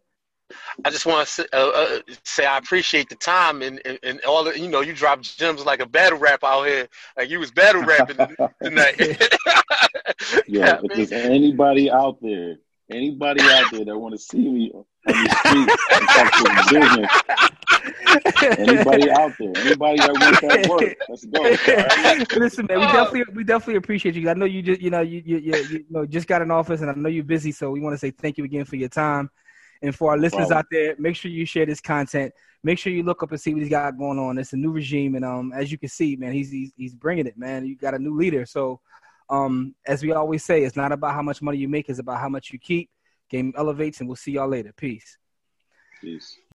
I 0.85 0.89
just 0.89 1.05
want 1.05 1.27
to 1.29 1.47
uh, 1.53 1.71
uh, 1.73 2.13
say 2.23 2.45
I 2.45 2.57
appreciate 2.57 3.09
the 3.09 3.15
time 3.15 3.61
and, 3.61 3.81
and, 3.85 3.97
and, 4.03 4.21
all 4.21 4.43
the 4.43 4.59
you 4.59 4.67
know 4.67 4.81
you 4.81 4.93
dropped 4.93 5.37
gems 5.37 5.65
like 5.65 5.79
a 5.79 5.85
battle 5.85 6.19
rap 6.19 6.43
out 6.43 6.67
here 6.67 6.87
like 7.17 7.29
you 7.29 7.39
was 7.39 7.49
battle 7.49 7.81
rapping 7.81 8.17
tonight. 8.61 8.95
yeah, 10.47 10.79
if 10.83 10.95
there's 10.95 11.11
anybody 11.11 11.89
out 11.89 12.21
there, 12.21 12.57
anybody 12.91 13.41
out 13.41 13.71
there 13.71 13.85
that 13.85 13.97
want 13.97 14.13
to 14.13 14.19
see 14.19 14.49
me 14.49 14.71
on 15.07 15.13
the 15.23 15.29
street 15.39 15.69
and 15.91 16.07
talk 16.09 16.31
to 16.33 16.43
business, 16.73 17.11
anybody 18.57 19.11
out 19.11 19.31
there, 19.39 19.51
anybody 19.57 19.97
that 19.97 20.11
wants 20.13 20.41
that 20.41 20.67
work, 20.69 20.95
let's 21.09 21.25
go. 21.25 21.43
Right? 21.43 22.33
Listen, 22.37 22.65
man, 22.67 22.79
we 22.79 22.85
definitely 22.87 23.33
we 23.33 23.43
definitely 23.43 23.75
appreciate 23.75 24.15
you. 24.15 24.29
I 24.29 24.33
know 24.33 24.45
you 24.45 24.61
just 24.61 24.81
you 24.81 24.89
know 24.89 25.01
you 25.01 25.21
you, 25.25 25.37
you, 25.37 25.55
you 25.55 25.85
know 25.89 26.05
just 26.05 26.27
got 26.27 26.41
an 26.41 26.51
office, 26.51 26.81
and 26.81 26.89
I 26.89 26.93
know 26.93 27.09
you're 27.09 27.23
busy, 27.23 27.51
so 27.51 27.71
we 27.71 27.79
want 27.79 27.93
to 27.93 27.97
say 27.97 28.11
thank 28.11 28.37
you 28.37 28.45
again 28.45 28.65
for 28.65 28.75
your 28.75 28.89
time. 28.89 29.29
And 29.81 29.93
for 29.93 30.11
our 30.11 30.17
listeners 30.17 30.49
wow. 30.49 30.59
out 30.59 30.67
there, 30.71 30.95
make 30.97 31.17
sure 31.17 31.29
you 31.29 31.45
share 31.45 31.65
this 31.65 31.81
content. 31.81 32.33
Make 32.63 32.79
sure 32.79 32.93
you 32.93 33.03
look 33.03 33.21
up 33.21 33.31
and 33.31 33.41
see 33.41 33.53
what 33.53 33.61
he's 33.61 33.69
got 33.69 33.97
going 33.97 34.17
on. 34.17 34.37
It's 34.37 34.53
a 34.53 34.57
new 34.57 34.71
regime, 34.71 35.15
and 35.15 35.25
um, 35.25 35.51
as 35.53 35.73
you 35.73 35.77
can 35.77 35.89
see, 35.89 36.15
man, 36.15 36.31
he's 36.31 36.49
he's, 36.49 36.71
he's 36.77 36.93
bringing 36.95 37.27
it, 37.27 37.37
man. 37.37 37.65
You 37.65 37.75
got 37.75 37.93
a 37.93 37.99
new 37.99 38.15
leader, 38.15 38.45
so 38.45 38.79
um, 39.29 39.75
as 39.85 40.01
we 40.01 40.13
always 40.13 40.45
say, 40.45 40.63
it's 40.63 40.77
not 40.77 40.93
about 40.93 41.13
how 41.13 41.21
much 41.21 41.41
money 41.41 41.57
you 41.57 41.67
make; 41.67 41.89
it's 41.89 41.99
about 41.99 42.21
how 42.21 42.29
much 42.29 42.51
you 42.53 42.59
keep. 42.59 42.89
Game 43.29 43.53
elevates, 43.57 43.99
and 43.99 44.07
we'll 44.07 44.15
see 44.15 44.31
y'all 44.33 44.49
later. 44.49 44.73
Peace. 44.75 45.17
Peace. 46.01 46.37